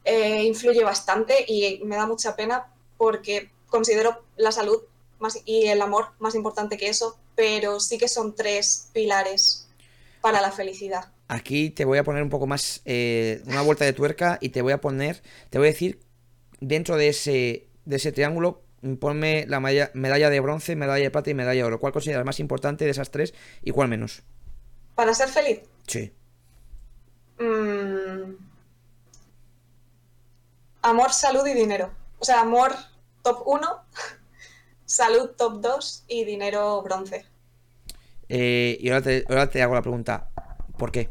[0.05, 2.67] eh, influye bastante y me da mucha pena
[2.97, 4.83] porque considero la salud
[5.21, 9.69] más, y el amor más importante que eso, pero sí que son tres pilares
[10.21, 11.13] para la felicidad.
[11.29, 14.61] Aquí te voy a poner un poco más eh, una vuelta de tuerca y te
[14.61, 16.01] voy a poner, te voy a decir,
[16.59, 18.63] dentro de ese, de ese triángulo,
[18.99, 21.79] ponme la medalla de bronce, medalla de plata y medalla de oro.
[21.79, 23.33] ¿Cuál consideras más importante de esas tres
[23.63, 24.25] y cuál menos?
[24.97, 25.61] ¿Para ser feliz?
[25.87, 26.11] Sí.
[27.41, 28.37] Mm,
[30.83, 31.91] amor, salud y dinero.
[32.19, 32.75] O sea, amor
[33.23, 33.67] top 1,
[34.85, 37.25] salud top 2 y dinero bronce.
[38.29, 40.29] Eh, y ahora te, ahora te, hago la pregunta,
[40.77, 41.09] ¿por qué?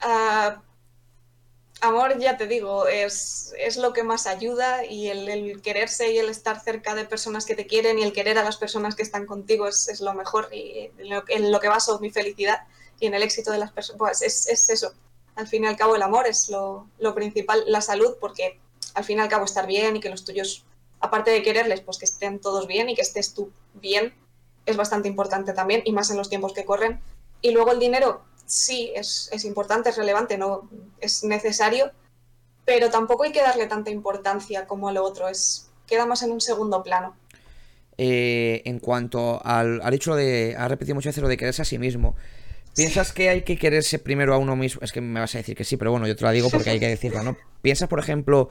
[0.00, 0.60] Uh,
[1.80, 6.30] amor, ya te digo, es, es, lo que más ayuda y el, quererse y el
[6.30, 9.26] estar cerca de personas que te quieren y el querer a las personas que están
[9.26, 12.60] contigo es, es lo mejor y en lo, en lo, que baso mi felicidad
[13.00, 14.92] y en el éxito de las personas, pues es, es eso,
[15.38, 18.58] al fin y al cabo el amor es lo, principal, la salud, porque
[18.94, 20.64] al fin y al cabo estar bien y que los tuyos,
[20.98, 24.12] aparte de quererles, pues que estén todos bien y que estés tú bien,
[24.66, 27.00] es bastante importante también, y más en los tiempos que corren.
[27.40, 30.68] Y luego el dinero, sí, es, importante, es relevante, no
[31.00, 31.92] es necesario,
[32.64, 36.32] pero tampoco hay que darle tanta importancia como a lo otro, es, queda más en
[36.32, 37.14] un segundo plano.
[37.96, 41.64] Eh, en cuanto al, al hecho de, ha repetido muchas veces lo de quererse a
[41.64, 42.16] sí mismo.
[42.78, 44.82] ¿Piensas que hay que quererse primero a uno mismo?
[44.84, 46.70] Es que me vas a decir que sí, pero bueno, yo te lo digo porque
[46.70, 47.36] hay que decirlo, ¿no?
[47.62, 48.50] ¿Piensas, por ejemplo...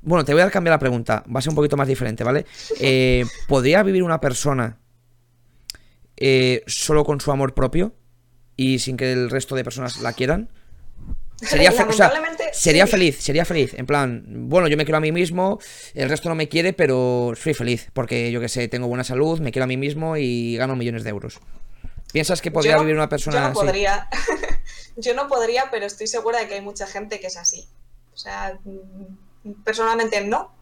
[0.00, 2.46] Bueno, te voy a cambiar la pregunta, va a ser un poquito más diferente, ¿vale?
[2.80, 4.78] Eh, ¿Podría vivir una persona
[6.16, 7.94] eh, solo con su amor propio
[8.56, 10.48] y sin que el resto de personas la quieran?
[11.36, 11.70] Sería,
[12.52, 13.74] sería feliz, sería feliz.
[13.74, 15.58] En plan, bueno, yo me quiero a mí mismo,
[15.92, 17.90] el resto no me quiere, pero soy feliz.
[17.92, 21.04] Porque yo que sé, tengo buena salud, me quiero a mí mismo y gano millones
[21.04, 21.40] de euros.
[22.12, 24.08] ¿Piensas que podría vivir una persona Yo no podría.
[24.96, 27.68] yo no podría, pero estoy segura de que hay mucha gente que es así.
[28.12, 30.52] O sea, mm, personalmente no,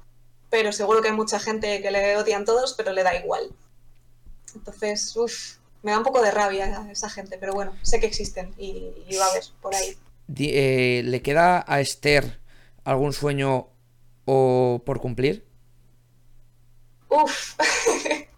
[0.51, 3.51] pero seguro que hay mucha gente que le odian todos, pero le da igual.
[4.55, 8.55] Entonces, uff, me da un poco de rabia esa gente, pero bueno, sé que existen
[8.57, 9.97] y, va a haber por ahí.
[10.37, 12.41] Eh, ¿Le queda a Esther
[12.85, 13.69] algún sueño
[14.25, 15.47] o por cumplir?
[17.09, 17.55] Uf,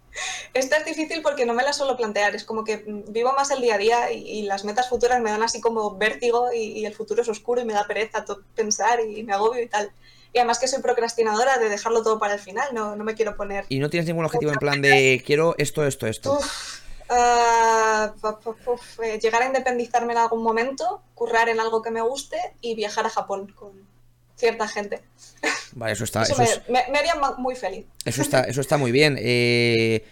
[0.53, 3.51] Esta es difícil porque no me la suelo plantear, es como que mm, vivo más
[3.51, 6.93] el día a día y, las metas futuras me dan así como vértigo y, el
[6.93, 9.91] futuro es oscuro y me da pereza pensar y me agobio y tal.
[10.33, 13.35] Y además que soy procrastinadora de dejarlo todo para el final, no, no me quiero
[13.35, 13.65] poner...
[13.67, 16.39] ¿Y no tienes ningún objetivo en plan de quiero esto, esto, esto?
[17.11, 23.05] Eh, llegar a independizarme en algún momento, currar en algo que me guste y viajar
[23.05, 23.90] a Japón con
[24.41, 24.99] cierta gente.
[25.73, 26.23] Vale, eso está.
[26.67, 27.85] me, haría muy feliz.
[28.03, 29.17] Eso está, eso está muy bien.
[29.19, 30.03] Eh,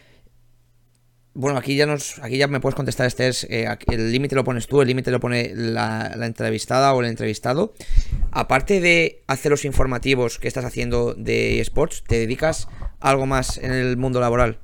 [1.33, 4.43] bueno, aquí ya nos, aquí ya me puedes contestar, este es, eh, el límite lo
[4.43, 7.73] pones tú, el límite lo pone la, entrevistada o el entrevistado.
[8.31, 12.67] Aparte de hacer los informativos que estás haciendo de esports, ¿te dedicas
[12.99, 14.59] a algo más en el mundo laboral?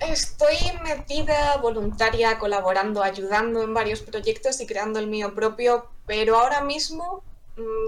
[0.00, 6.62] Estoy metida, voluntaria, colaborando, ayudando en varios proyectos y creando el mío propio, pero ahora
[6.62, 7.24] mismo,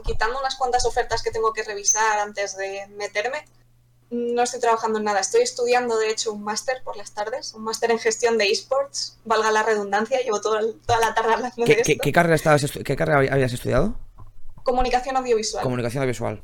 [0.05, 3.45] quitando unas cuantas ofertas que tengo que revisar antes de meterme,
[4.11, 5.21] no estoy trabajando en nada.
[5.21, 9.19] Estoy estudiando, de hecho, un máster por las tardes, un máster en gestión de esports,
[9.25, 12.03] valga la redundancia, llevo toda la tarde hablando ¿Qué, de esto.
[12.03, 13.95] ¿qué, carrera estabas ¿Qué carrera habías estudiado?
[14.65, 15.63] Comunicación audiovisual.
[15.63, 16.43] Comunicación audiovisual.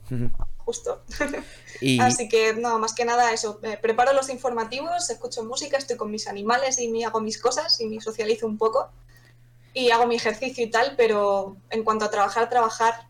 [0.65, 1.03] Justo.
[2.01, 3.61] Así que, no, más que nada eso.
[3.83, 8.01] preparo los informativos, escucho música, estoy con mis animales y hago mis cosas y me
[8.01, 8.89] socializo un poco.
[9.75, 13.09] Y hago mi ejercicio y tal, pero en cuanto a trabajar, trabajar,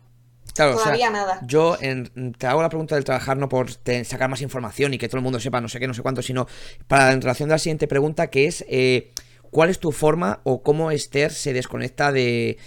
[0.53, 1.39] Todavía nada.
[1.45, 1.77] Yo
[2.37, 5.23] te hago la pregunta del trabajar no por sacar más información y que todo el
[5.23, 6.47] mundo sepa no sé qué, no sé cuánto, sino
[6.87, 9.11] para en relación a la siguiente pregunta que es eh,
[9.51, 12.57] ¿cuál es tu forma o cómo Esther se desconecta de,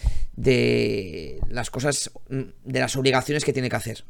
[0.40, 4.04] de las cosas, mm, de las obligaciones que tiene que hacer.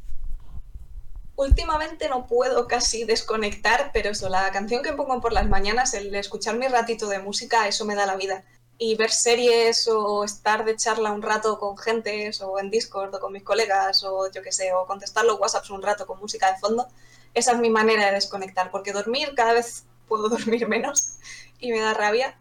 [1.34, 6.14] Últimamente no puedo casi desconectar, pero eso, la canción que pongo por las mañanas, el
[6.14, 8.44] escuchar mi ratito de música, eso me da la vida.
[8.82, 13.20] Y ver series o estar de charla un rato con gente, o en Discord o
[13.20, 16.50] con mis colegas, o yo qué sé, o contestar los WhatsApps un rato con música
[16.50, 16.88] de fondo,
[17.34, 21.18] esa es mi manera de desconectar, porque dormir cada vez puedo dormir menos
[21.58, 22.38] y me da rabia,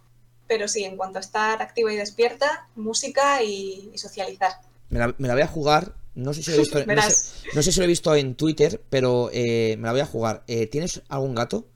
[0.47, 4.53] pero sí, en cuanto a estar activa y despierta, música y, socializar.
[4.89, 6.79] Me la, voy a jugar, no sé si lo he visto,
[7.53, 10.43] no sé, si lo he visto en Twitter, pero eh, me la voy a jugar.
[10.47, 11.67] Eh, ¿Tienes algún gato?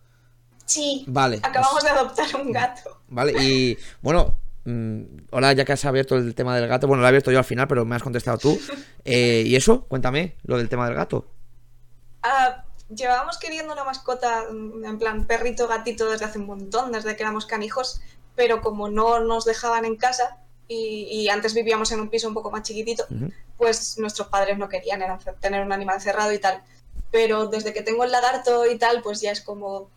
[0.66, 1.04] Sí.
[1.08, 1.40] Vale.
[1.44, 3.02] Acabamos pues de adoptar un gato.
[3.10, 7.10] Vale, y bueno, hola, ya que has abierto el tema del gato, bueno, lo he
[7.10, 8.60] abierto yo al final, pero me has contestado tú.
[9.06, 9.84] Eh, ¿Y eso?
[9.90, 11.28] Cuéntame, lo del tema del gato.
[12.22, 17.18] Ah, llevábamos queriendo una mascota, mm, en plan perrito, gatito, desde hace un montón, desde
[17.18, 18.00] que éramos canijos,
[18.36, 20.38] pero como no nos dejaban en casa
[20.70, 23.06] y, antes vivíamos en un piso un poco más chiquitito,
[23.58, 25.02] pues nuestros padres no querían,
[25.40, 26.64] tener un animal cerrado y tal.
[27.12, 29.90] Pero desde que tengo el lagarto y tal, pues ya es como,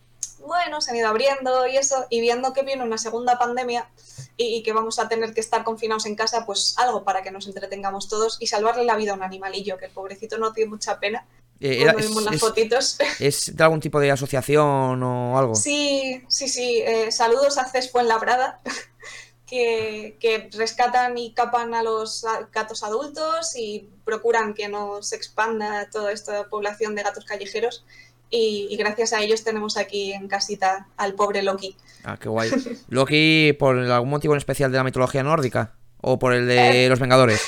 [0.45, 3.89] bueno, se han ido abriendo y eso, y viendo que viene una segunda pandemia
[4.37, 7.47] y, que vamos a tener que estar confinados en casa, pues algo para que nos
[7.47, 10.99] entretengamos todos y salvarle la vida a un animalillo, que el pobrecito no tiene mucha
[10.99, 11.25] pena
[11.59, 12.97] eh, las fotitos.
[13.19, 15.55] ¿Es de algún tipo de asociación o algo?
[15.55, 16.81] Sí, sí, sí.
[16.85, 18.61] Eh, saludos a Cespo en Labrada,
[19.47, 25.89] que, que, rescatan y capan a los gatos adultos y procuran que no se expanda
[25.89, 27.85] toda esta población de gatos callejeros.
[28.29, 31.75] Y, gracias a ellos tenemos aquí en casita al pobre Loki.
[32.03, 32.51] Ah, qué guay.
[32.89, 35.73] ¿Loki por algún motivo en especial de la mitología nórdica?
[36.01, 36.89] ¿O por el de eh.
[36.89, 37.41] los Vengadores?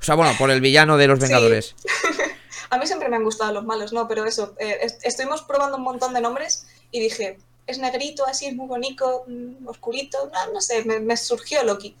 [0.00, 1.74] O sea, bueno, por el villano de los Vengadores.
[2.70, 4.06] A mí siempre me han gustado los malos, ¿no?
[4.06, 8.54] Pero eso, eh, estuvimos probando un montón de nombres y dije, es negrito, así es
[8.54, 11.96] muy bonito, mm, oscurito, no, no sé, me, surgió Loki.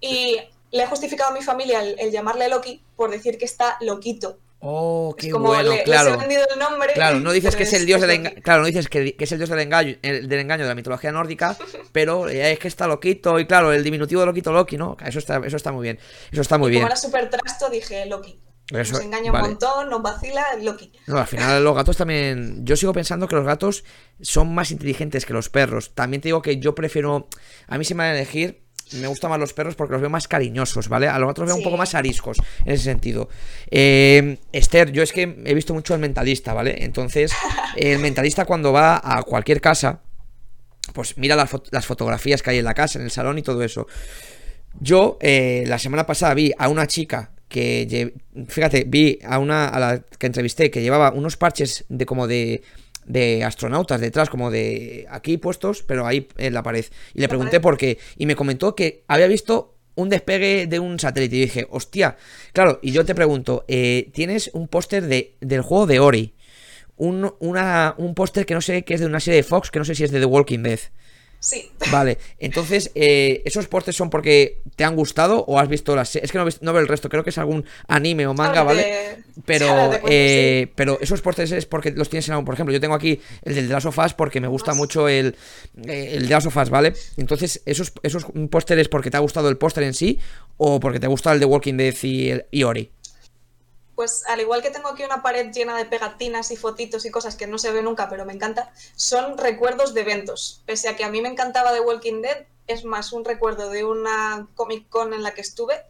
[0.00, 0.36] Y
[0.72, 4.38] le he justificado a mi familia el, llamarle Loki por decir que está loquito.
[4.66, 6.14] Oh, qué bueno, claro.
[6.14, 9.14] el nombre, claro, no dices que es el dios del engaño, claro, no dices que,
[9.18, 11.54] es el dios del engaño, del engaño de la mitología nórdica,
[11.92, 14.96] pero es que está loquito y claro, el diminutivo de loquito Loki, ¿no?
[15.04, 15.98] Eso está, eso está muy bien.
[16.32, 16.80] Eso está muy bien.
[16.80, 18.40] Como era súper trasto, dije Loki.
[18.72, 20.92] nos engaña un montón, nos vacila Loki.
[21.08, 22.64] No, al final los gatos también.
[22.64, 23.84] Yo sigo pensando que los gatos
[24.22, 25.94] son más inteligentes que los perros.
[25.94, 27.28] También te digo que yo prefiero.
[27.66, 28.63] A mí se me va a elegir.
[28.92, 31.08] Me gustan más los perros porque los veo más cariñosos, ¿vale?
[31.08, 33.28] A los los veo un poco más ariscos en ese sentido.
[33.70, 36.84] Eh, Esther, yo es que he visto mucho el mentalista, ¿vale?
[36.84, 37.32] Entonces,
[37.76, 40.00] el mentalista cuando va a cualquier casa,
[40.92, 43.62] pues mira las, las fotografías que hay en la casa, en el salón y todo
[43.62, 43.86] eso.
[44.80, 48.12] Yo eh, la semana pasada vi a una chica que
[48.48, 52.62] fíjate, vi a una a la que entrevisté que llevaba unos parches de como de
[53.06, 56.84] de astronautas detrás, como de aquí puestos, pero ahí en la pared.
[57.14, 57.98] Y le pregunté por qué.
[58.16, 61.36] Y me comentó que había visto un despegue de un satélite.
[61.36, 62.16] Y dije, hostia,
[62.52, 66.34] claro, y yo te pregunto, eh, tienes un póster de, del juego de Ori.
[66.96, 69.84] Un, un póster que no sé qué es de una serie de Fox, que no
[69.84, 70.78] sé si es de The Walking Dead.
[71.44, 71.70] Sí.
[71.92, 76.32] Vale, entonces, eh, ¿esos postes son porque te han gustado o has visto las Es
[76.32, 79.18] que no, no, veo el resto, creo que es algún anime o manga, ¿vale?
[79.44, 82.46] Pero, eh, pero esos postes es porque los tienes en algún.
[82.46, 85.06] Por ejemplo, yo tengo aquí el del The Last of Us porque me gusta mucho
[85.06, 85.36] el,
[85.86, 86.94] eh, el The Last of Us, ¿vale?
[87.18, 90.18] Entonces, ¿esos, esos pósteres porque te ha gustado el póster en sí
[90.56, 92.90] o porque te gusta el de Walking Dead y, el, y Ori?
[93.94, 97.36] Pues al igual que tengo aquí una pared llena de pegatinas y fotitos y cosas
[97.36, 100.62] que no se ve nunca, pero me encanta, son recuerdos de eventos.
[100.66, 103.84] Pese a que a mí me encantaba The Walking Dead, es más un recuerdo de
[103.84, 105.82] una Comic Con en la que estuve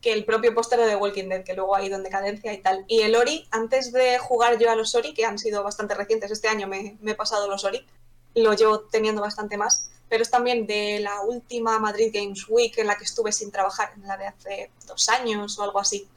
[0.00, 2.58] que el propio póster de The Walking Dead, que luego ha ido en decadencia y
[2.58, 2.84] tal.
[2.88, 6.32] Y el Ori, antes de jugar yo a los Ori, que han sido bastante recientes,
[6.32, 7.86] este año me, me he pasado los Ori,
[8.34, 12.88] lo llevo teniendo bastante más, pero es también de la última Madrid Games Week en
[12.88, 16.08] la que estuve sin trabajar, en la de hace dos años o algo así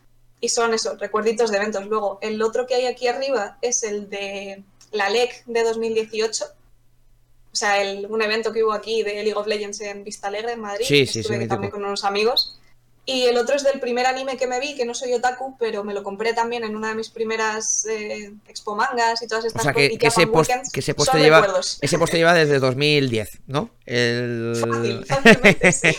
[0.45, 1.85] y son esos recuerditos de eventos.
[1.87, 6.45] Luego, el otro que hay aquí arriba es el de la LEC de 2018.
[6.45, 10.53] O sea, el, un evento que hubo aquí de League of Legends en Vista Alegre,
[10.53, 10.85] en Madrid.
[10.87, 12.59] Sí, sí, Estuve también con unos amigos.
[13.07, 15.83] Y el otro es del primer anime que me vi, que no soy otaku, pero
[15.83, 19.63] me lo compré también en una de mis primeras eh, expo mangas y todas estas
[19.63, 19.75] cosas.
[19.75, 21.47] O sea, que, ese, post, que ese poste lleva,
[21.81, 23.71] ese poste lleva desde 2010, ¿no?
[23.85, 24.55] El...
[24.59, 25.95] Fácil, fácilmente, sí.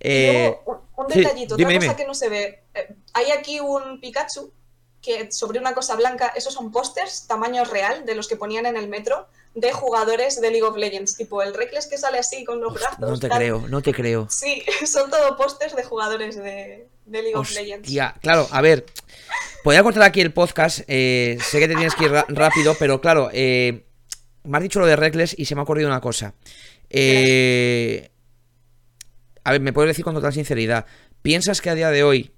[0.00, 0.54] Eh,
[0.96, 2.62] un, detallito, otra cosa que no se ve.
[2.74, 4.52] Eh, hay aquí un Pikachu
[5.00, 8.76] que sobre una cosa blanca, esos son pósters tamaño real de los que ponían en
[8.76, 12.60] el metro de jugadores de League of Legends, tipo el Reckless que sale así con
[12.60, 12.98] los brazos.
[12.98, 14.26] No te creo, no te creo.
[14.30, 17.88] Sí, son todo pósters de jugadores de, League of Legends.
[17.88, 18.86] Ya, claro, a ver,
[19.62, 23.30] podría cortar aquí el podcast, eh, sé que te tienes que ir rápido, pero claro,
[23.32, 26.34] me has dicho lo de Reckless y se me ha ocurrido una cosa.
[26.90, 28.10] Eh,
[29.44, 30.86] a ver, me puedes decir con total sinceridad,
[31.22, 32.32] ¿piensas que a día de hoy...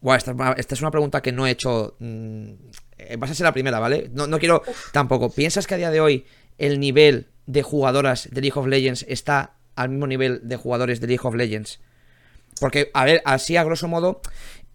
[0.00, 1.96] Buah, esta, esta es una pregunta que no he hecho...
[1.98, 2.52] Mm,
[2.98, 4.10] eh, vas a ser la primera, ¿vale?
[4.12, 5.30] No, no quiero tampoco.
[5.30, 6.26] ¿Piensas que a día de hoy
[6.58, 11.06] el nivel de jugadoras de League of Legends está al mismo nivel de jugadores de
[11.06, 11.80] League of Legends?
[12.60, 14.20] Porque, a ver, así a grosso modo,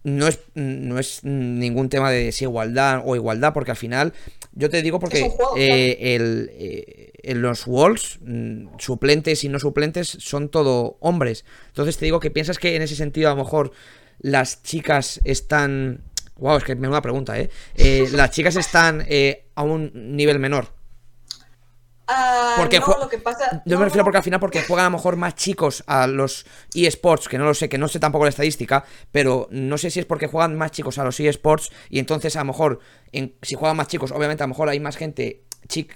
[0.04, 4.14] no es, no es ningún tema de desigualdad o igualdad, porque al final,
[4.54, 10.08] yo te digo porque eh, el, eh, en los Walls, mm, suplentes y no suplentes,
[10.08, 11.46] son todo hombres.
[11.68, 13.72] Entonces te digo que piensas que en ese sentido a lo mejor
[14.20, 16.04] las chicas están
[16.42, 17.50] Wow, es que me una pregunta, ¿eh?
[17.76, 20.70] eh las chicas están eh, a un nivel menor.
[22.08, 23.62] Ah, porque no, lo que pasa...
[23.66, 26.46] Yo me refiero porque al final porque juegan a lo mejor más chicos a los
[26.74, 30.00] eSports, que no lo sé, que no sé tampoco la estadística, pero no sé si
[30.00, 32.80] es porque juegan más chicos a los eSports y entonces a lo mejor
[33.14, 35.44] en, si juegan más chicos, obviamente a lo mejor hay más gente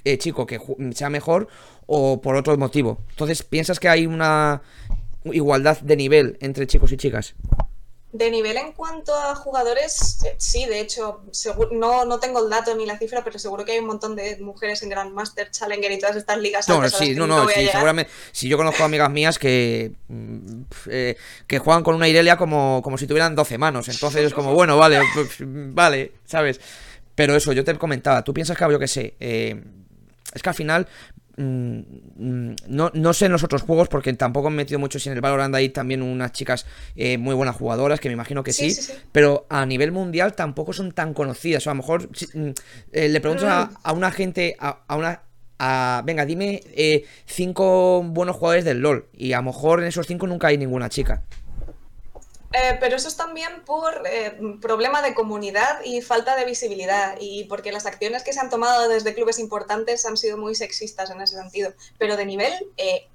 [0.04, 0.60] eh, chico que
[0.94, 1.48] sea mejor
[1.88, 3.00] o por otro motivo.
[3.12, 4.62] Entonces, ¿piensas que hay una
[5.26, 7.36] igualdad de nivel entre chicos y chicas?
[8.12, 11.20] De nivel en cuanto a jugadores, eh, sí, de hecho,
[11.72, 14.38] no, no tengo el dato ni la cifra, pero seguro que hay un montón de
[14.38, 16.70] mujeres en Grandmaster, Challenger y todas estas ligas.
[16.70, 18.10] No, sí, no, no, sí, seguramente.
[18.32, 22.98] Si yo conozco amigas mías que, mm, eh, que juegan con una Irelia como, como
[22.98, 26.62] si tuvieran 12 manos, entonces es como, bueno, vale, pues, vale, ¿sabes?
[27.16, 29.64] Pero eso, yo te comentaba, tú piensas que, yo que sé, eh,
[30.34, 30.88] es que al final
[31.38, 31.80] Mm,
[32.16, 35.16] mm, no, no, sé en los otros juegos porque tampoco he metido mucho si en
[35.16, 38.74] el Valorant hay también unas chicas eh, muy buenas jugadoras que me imagino que sí,
[39.12, 41.68] pero a nivel mundial tampoco son tan conocidas.
[41.68, 42.50] O a lo mejor mm,
[42.94, 45.24] eh, le pregunto a, una gente a, una
[45.60, 50.08] a, venga dime eh, cinco buenos jugadores del LOL y a lo mejor en esos
[50.08, 51.24] cinco nunca hay ninguna chica
[52.54, 57.46] eh, pero eso es también por eh, problema de comunidad y falta de visibilidad y
[57.46, 61.22] porque las acciones que se han tomado desde clubes importantes han sido muy sexistas en
[61.22, 61.74] ese sentido.
[61.98, 63.08] Pero de nivel, eh,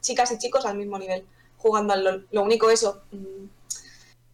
[0.00, 2.28] chicas y chicos al mismo nivel, jugando al LOL.
[2.30, 3.46] Lo único eso, mm,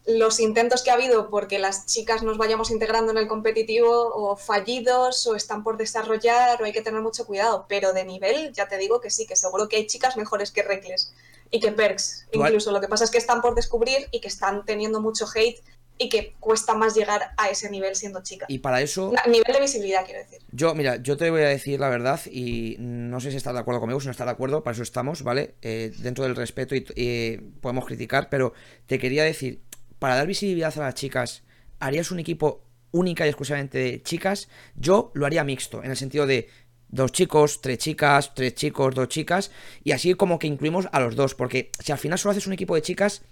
[0.07, 4.37] los intentos que ha habido porque las chicas nos vayamos integrando en el competitivo o
[4.37, 7.67] fallidos o están por desarrollar o hay que tener mucho cuidado.
[7.69, 10.63] Pero de nivel, ya te digo que sí, que seguro que hay chicas mejores que
[10.63, 11.13] Reckless
[11.53, 12.27] y que Perks.
[12.33, 15.63] Incluso lo que pasa es que están por descubrir y que están teniendo mucho hate
[15.99, 18.47] y que cuesta más llegar a ese nivel siendo chica.
[18.49, 19.13] Y para eso...
[19.29, 20.41] nivel de visibilidad, quiero decir.
[20.51, 23.61] Yo, mira, yo te voy a decir la verdad y no sé si estás de
[23.61, 25.55] acuerdo conmigo, si no estás de acuerdo, para eso estamos, ¿vale?
[25.63, 28.55] Eh, dentro del respeto y, podemos criticar, pero
[28.87, 29.63] te quería decir,
[29.99, 31.45] para dar visibilidad a las chicas,
[31.79, 34.49] ¿harías un equipo única y exclusivamente de chicas?
[34.75, 36.49] Yo lo haría mixto, en el sentido de
[36.93, 39.51] dos chicos, tres chicas, tres chicos, dos chicas,
[39.83, 42.53] y así como que incluimos a los dos, porque si al final solo haces un
[42.53, 43.23] equipo de chicas,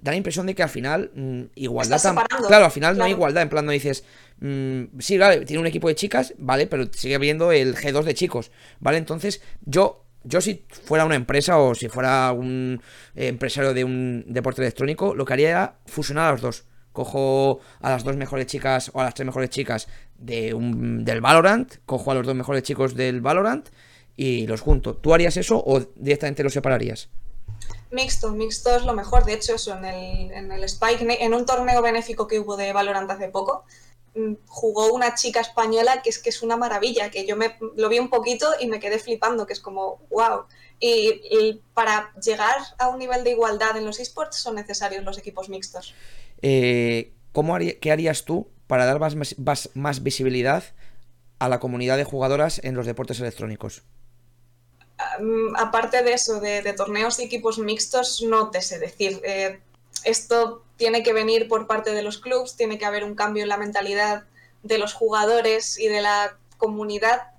[0.00, 1.98] da la impresión de que al final mm, igualdad
[2.46, 4.04] claro al final no hay igualdad en plan no dices
[4.38, 8.12] mm, sí vale tiene un equipo de chicas vale pero sigue habiendo el G2 de
[8.12, 8.50] chicos
[8.80, 12.82] vale entonces yo yo si fuera una empresa o si fuera un
[13.14, 16.64] empresario de un deporte electrónico lo que haría era fusionar a los dos
[16.94, 21.20] cojo a las dos mejores chicas o a las tres mejores chicas de un, del
[21.20, 23.68] Valorant, cojo a los dos mejores chicos del Valorant
[24.16, 24.94] y los junto.
[24.96, 27.10] ¿Tú harías eso o directamente los separarías?
[27.90, 29.24] Mixto, mixto es lo mejor.
[29.24, 32.72] De hecho, eso en el, en el Spike, en un torneo benéfico que hubo de
[32.72, 33.64] Valorant hace poco,
[34.14, 37.88] mm, jugó una chica española que es que es una maravilla, que yo me lo
[37.88, 40.44] vi un poquito y me quedé flipando, que es como, wow.
[40.80, 45.48] Y, para llegar a un nivel de igualdad en los esports son necesarios los equipos
[45.48, 45.94] mixtos.
[46.46, 50.62] Eh, ¿cómo ¿Qué harías tú para dar más, visibilidad
[51.38, 53.82] a la comunidad de jugadoras en los deportes electrónicos?
[55.56, 59.20] aparte de eso, de, torneos y equipos mixtos, no te sé decir.
[59.24, 59.58] Eh,
[60.04, 63.48] esto tiene que venir por parte de los clubes, tiene que haber un cambio en
[63.48, 64.24] la mentalidad
[64.62, 67.32] de los jugadores y de la comunidad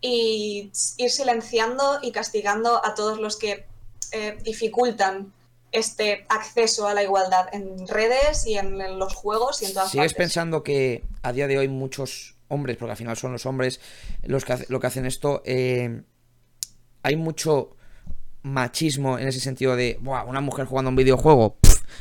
[0.00, 3.66] y ir silenciando y castigando a todos los que
[4.12, 5.32] eh, dificultan
[5.72, 10.14] este acceso a la igualdad en redes y en, los juegos y en todas ¿Sigues
[10.14, 13.80] pensando que a día de hoy muchos hombres, porque al final son los hombres
[14.22, 16.02] los que, lo que hacen esto, eh,
[17.02, 17.76] hay mucho
[18.42, 21.56] machismo en ese sentido de, una mujer jugando un videojuego,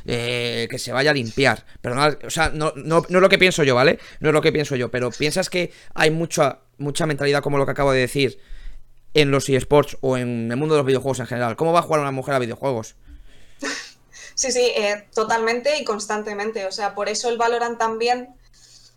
[0.06, 1.66] eh, que se vaya a limpiar.
[1.82, 4.00] Pero no, o sea, no, no, no, es lo que pienso yo, ¿vale?
[4.20, 7.66] No es lo que pienso yo, pero piensas que hay mucha, mucha mentalidad como lo
[7.66, 8.40] que acabo de decir
[9.14, 11.56] en los eSports o en el mundo de los videojuegos en general.
[11.56, 12.96] ¿Cómo va a jugar una mujer a videojuegos?
[14.42, 16.66] Sí, sí, eh, totalmente y constantemente.
[16.66, 18.34] O sea, por eso el Valorant también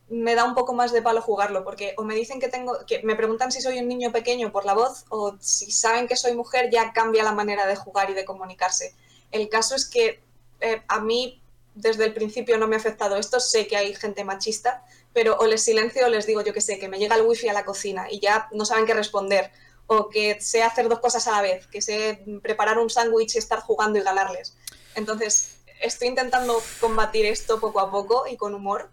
[0.08, 3.02] me da un poco más de palo jugarlo, porque o me dicen que tengo, que
[3.02, 6.34] me preguntan si soy un niño pequeño por la voz, o si saben que soy
[6.34, 8.94] mujer ya cambia la manera de jugar y de comunicarse.
[9.32, 10.22] El caso es que
[10.60, 11.42] eh, a mí
[11.74, 14.82] desde el principio no me ha afectado esto, sé que hay gente machista,
[15.12, 17.50] pero o les silencio o les digo yo que sé, que me llega el wifi
[17.50, 19.50] a la cocina y ya no saben qué responder,
[19.88, 23.38] o que sé hacer dos cosas a la vez, que sé preparar un sándwich y
[23.38, 24.56] estar jugando y ganarles.
[24.96, 28.90] Entonces, estoy intentando combatir esto poco a poco y con humor,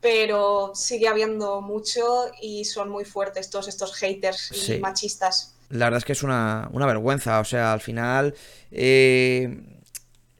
[0.00, 5.54] pero sigue habiendo mucho y son muy fuertes todos estos haters y machistas.
[5.70, 8.34] La verdad es que es una, una vergüenza, o sea, al final...
[8.70, 9.70] Eh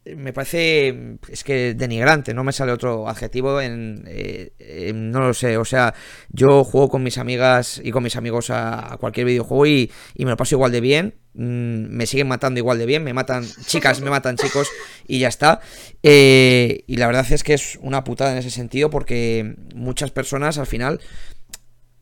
[0.05, 5.57] me parece, es que denigrante, no me sale otro adjetivo en, eh, no lo sé,
[5.57, 5.95] o sea,
[6.29, 10.37] yo juego con mis amigas y con mis amigos a, cualquier videojuego y, me lo
[10.37, 14.11] paso igual de bien, mm, me siguen matando igual de bien, me matan chicas, me
[14.11, 14.69] matan chicos
[15.07, 15.61] y ya está.
[16.03, 20.59] Eh, y la verdad es que es una putada en ese sentido porque muchas personas
[20.59, 21.01] al final,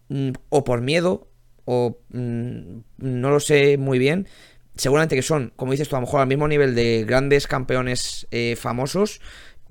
[0.08, 1.28] mm, o por miedo,
[1.64, 4.26] o mm, no lo sé muy bien,
[4.76, 8.26] seguramente que son, como dices tú, a lo mejor al mismo nivel de grandes campeones
[8.30, 9.20] eh, famosos,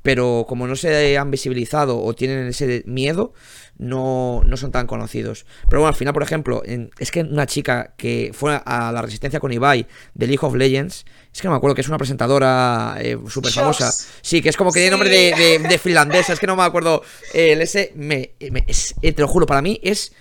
[0.02, 3.34] pero como no se han visibilizado o tienen ese miedo,
[3.78, 5.46] no, no son tan conocidos.
[5.70, 6.64] Pero bueno, al final, por ejemplo,
[6.98, 11.06] es que una chica que fue a la resistencia con Ibai de League of Legends,
[11.32, 13.92] es que no me acuerdo que es una presentadora eh, súper famosa.
[14.22, 17.04] Sí, que es como que tiene nombre de, finlandesa, es que no me acuerdo.
[17.34, 20.14] Eh, el ese, me, te lo juro, para mí es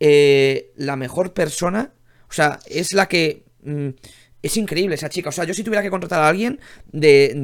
[0.00, 1.92] la mejor persona,
[2.28, 3.44] o sea, es la que...
[3.62, 3.90] Mm,
[4.42, 5.28] es increíble esa chica.
[5.28, 6.60] O sea, yo si tuviera que contratar a alguien
[6.92, 7.34] de,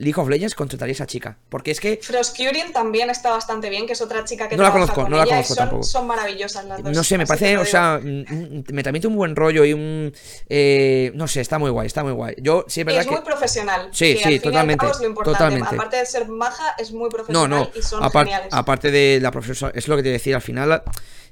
[0.00, 1.38] League of Legends, contrataría a esa chica.
[1.48, 1.98] Porque es que.
[2.02, 5.24] Froscurian también está bastante bien, que es otra chica que no la conozco, no la
[5.26, 5.82] conozco son, tampoco.
[5.84, 6.92] Son maravillosas las dos.
[6.92, 10.12] No sé, me parece, o sea, me transmite un buen rollo y un.
[10.48, 12.34] Eh, no sé, está muy guay, está muy guay.
[12.38, 13.88] Yo sí, es muy profesional.
[13.92, 14.86] Sí, sí, totalmente.
[15.24, 15.74] totalmente.
[15.74, 17.70] Aparte de ser maja, es muy profesional no, no.
[17.74, 18.48] y son geniales.
[18.50, 20.82] Aparte de la profesora, es lo que te decía, al final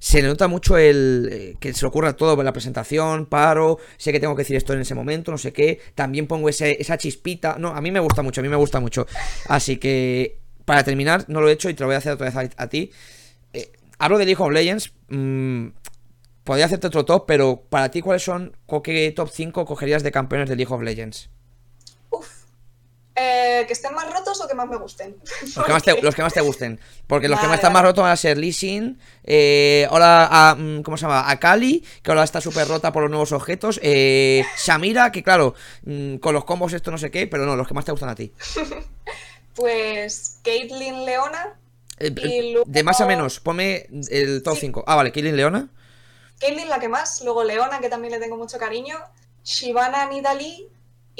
[0.00, 4.12] se nota mucho el eh, que se le ocurra todo en la presentación, paro, sé
[4.12, 6.96] que tengo que decir esto en ese momento, no sé qué, también pongo ese, esa
[6.96, 9.06] chispita, no, a mí me gusta mucho, a mí me gusta mucho.
[9.46, 12.30] Así que, para terminar, no lo he hecho y te lo voy a hacer otra
[12.30, 12.90] vez a, ti.
[13.52, 15.66] Eh, hablo de League of Legends, mm,
[16.44, 20.48] podría hacerte otro top, pero para ti, ¿cuáles son, qué top 5 cogerías de campeones
[20.48, 21.28] de League of Legends?
[23.22, 25.14] Eh, ¿Que estén más rotos o que más me gusten?
[25.54, 26.80] Los que más te, los que más te gusten.
[27.06, 30.54] Porque los que más están más rotos van a ser Lee Sin, eh, ahora a,
[30.54, 31.30] mm, ¿cómo se llama?
[31.30, 33.78] A Kali, que ahora está súper rota por los nuevos objetos.
[33.82, 37.68] Eh, Shamira, que claro, mm, con los combos esto no sé qué, pero no, los
[37.68, 38.32] que más te gustan a ti.
[39.54, 41.58] pues Caitlyn Leona.
[41.98, 44.84] Eh, de más a menos, ponme el top 5.
[44.86, 45.68] Ah, vale, Caitlyn Leona.
[46.38, 48.96] Caitlyn la que más, luego Leona, que también le tengo mucho cariño.
[49.44, 50.70] Shivana Nidali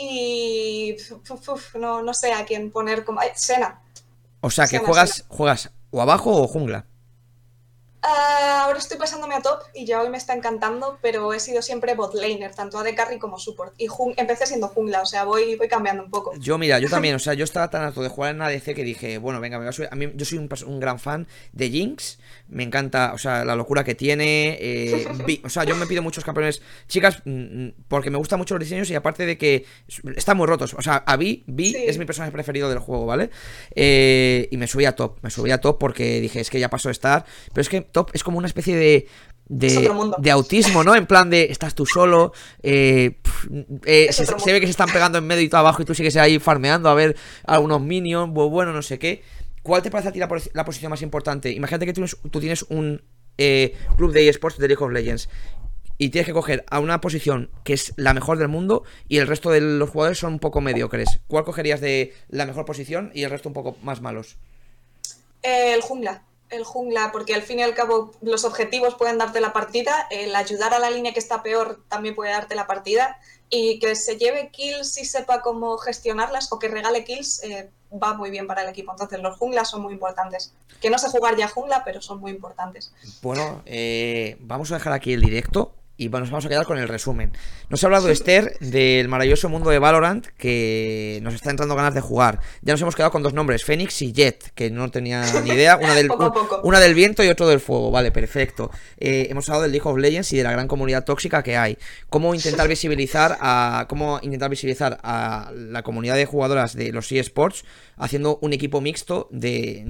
[0.01, 0.97] y
[1.79, 3.21] no, no sé a quién poner como...
[3.35, 3.81] Sena.
[4.41, 6.87] O sea, que juegas, juegas o abajo o jungla.
[8.03, 11.61] Ah, ahora estoy pasándome a top y ya hoy me está encantando, pero he sido
[11.61, 13.75] siempre bot laner, tanto AD carry como support.
[13.77, 16.33] Y empecé siendo jungla, o sea, voy, voy cambiando un poco.
[16.39, 18.85] Yo, mira, yo también, o sea, yo estaba tan harto de jugar en ADC que
[18.85, 22.19] dije, bueno, venga, me a, mí, yo soy un, gran fan de Jinx,
[22.51, 24.59] me encanta, o sea, la locura que tiene.
[24.61, 27.31] Eh, o sea, yo me pido muchos campeones chicas mm,
[27.65, 29.65] mm, porque me gustan mucho los diseños y aparte de que
[30.17, 30.75] están muy rotos.
[30.75, 33.31] O sea, a Vi, Vi es mi personaje preferido del juego, ¿vale?
[33.75, 36.69] Eh, y me subí a top, me subí a top porque dije, es que ya
[36.69, 39.07] pasó de estar, pero es que top es como una especie de.
[39.53, 40.95] De, autismo, ¿no?
[40.95, 42.33] En plan de estás tú solo,
[42.63, 43.19] eh,
[43.85, 46.17] eh, se, ve que se están pegando en medio y todo abajo y tú sigues
[46.17, 49.25] ahí farmeando a ver algunos minions, bueno, no sé qué.
[49.63, 51.51] ¿Cuál te parece a ti la, posición más importante?
[51.51, 53.03] Imagínate que tú, tienes un
[53.39, 55.29] eh, club de eSports de League of Legends
[55.99, 59.27] y tienes que coger a una posición que es la mejor del mundo y el
[59.27, 61.21] resto de los jugadores son un poco mediocres.
[61.27, 64.39] ¿Cuál cogerías de la mejor posición y el resto un poco más malos?
[65.43, 69.53] el jungla el jungla, porque al fin y al cabo los objetivos pueden darte la
[69.53, 73.19] partida, el ayudar a la línea que está peor también puede darte la partida,
[73.49, 78.15] y que se lleve kills y sepa cómo gestionarlas o que regale kills eh, va
[78.15, 78.93] muy bien para el equipo.
[78.93, 80.53] Entonces los junglas son muy importantes.
[80.81, 82.93] Que no sé jugar ya jungla, pero son muy importantes.
[83.23, 86.89] Bueno, eh, vamos a dejar aquí el directo y nos vamos a quedar con el
[86.89, 87.31] resumen.
[87.69, 92.01] Nos ha hablado Esther del maravilloso mundo de Valorant que nos está entrando ganas de
[92.01, 92.41] jugar.
[92.63, 95.77] Ya nos hemos quedado con dos nombres, Fénix y Jet, que no tenía ni idea.
[95.77, 96.09] Una del,
[96.63, 97.91] una del viento y otro del fuego.
[97.91, 98.71] Vale, perfecto.
[98.97, 101.77] Eh, hemos hablado del League of Legends y de la gran comunidad tóxica que hay.
[102.09, 103.85] Cómo intentar visibilizar a.
[103.87, 107.65] Cómo intentar visibilizar a la comunidad de jugadoras de los eSports
[107.99, 109.85] haciendo un equipo mixto de,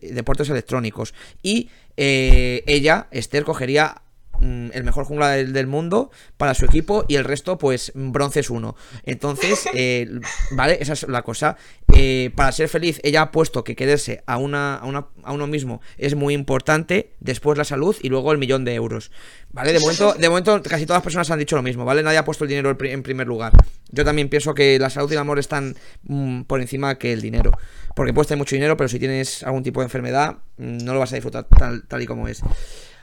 [0.00, 1.12] deportes electrónicos.
[1.42, 4.01] Y eh, ella, Esther, cogería
[4.42, 8.76] el mejor jungla del, mundo para su equipo y el resto, pues, bronces uno.
[9.04, 10.08] Entonces, eh,
[10.52, 11.56] vale, esa es la cosa.
[11.94, 15.46] Eh, para ser feliz, ella ha puesto que quererse a, una, a, una, a uno
[15.46, 19.10] mismo es muy importante, después la salud y luego el millón de euros.
[19.52, 19.72] ¿Vale?
[19.72, 22.02] De momento, de momento casi todas las personas han dicho lo mismo, ¿vale?
[22.02, 23.52] Nadie ha puesto el dinero en primer lugar.
[23.90, 27.20] Yo también pienso que la salud y el amor están mm, por encima que el
[27.20, 27.52] dinero.
[27.94, 31.00] Porque puedes tener mucho dinero, pero si tienes algún tipo de enfermedad, mm, no lo
[31.00, 32.42] vas a disfrutar tal, tal y como es.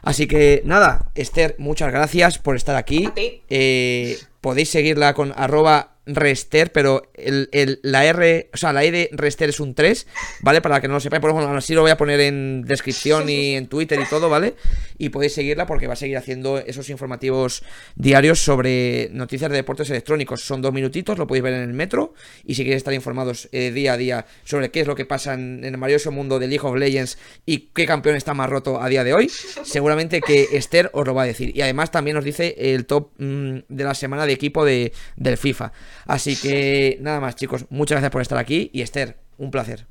[0.01, 3.07] Así que nada, Esther, muchas gracias por estar aquí.
[3.07, 3.43] A ti.
[3.49, 9.09] Eh, podéis seguirla con arroba Rester, pero el, la R, o sea, la E de
[9.11, 10.07] Rester es un 3,
[10.41, 10.61] ¿vale?
[10.61, 13.55] Para que no lo sepáis, por ejemplo, así lo voy a poner en descripción y
[13.55, 14.55] en Twitter y todo, ¿vale?
[14.97, 17.63] Y podéis seguirla porque va a seguir haciendo esos informativos
[17.95, 20.41] diarios sobre noticias de deportes electrónicos.
[20.41, 22.13] Son dos minutitos, lo podéis ver en el metro.
[22.45, 25.33] Y si queréis estar informados eh, día a día sobre qué es lo que pasa
[25.33, 28.89] en, el maravilloso mundo de League of Legends y qué campeón está más roto a
[28.89, 29.29] día de hoy,
[29.63, 31.55] seguramente que Esther os lo va a decir.
[31.55, 35.37] Y además también os dice el top mm, de la semana de equipo de, del
[35.37, 35.71] FIFA.
[36.05, 38.69] Así que nada más, chicos, muchas gracias por estar aquí.
[38.73, 39.87] Y Esther, un placer.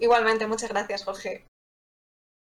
[0.00, 1.44] Igualmente, muchas gracias, Jorge.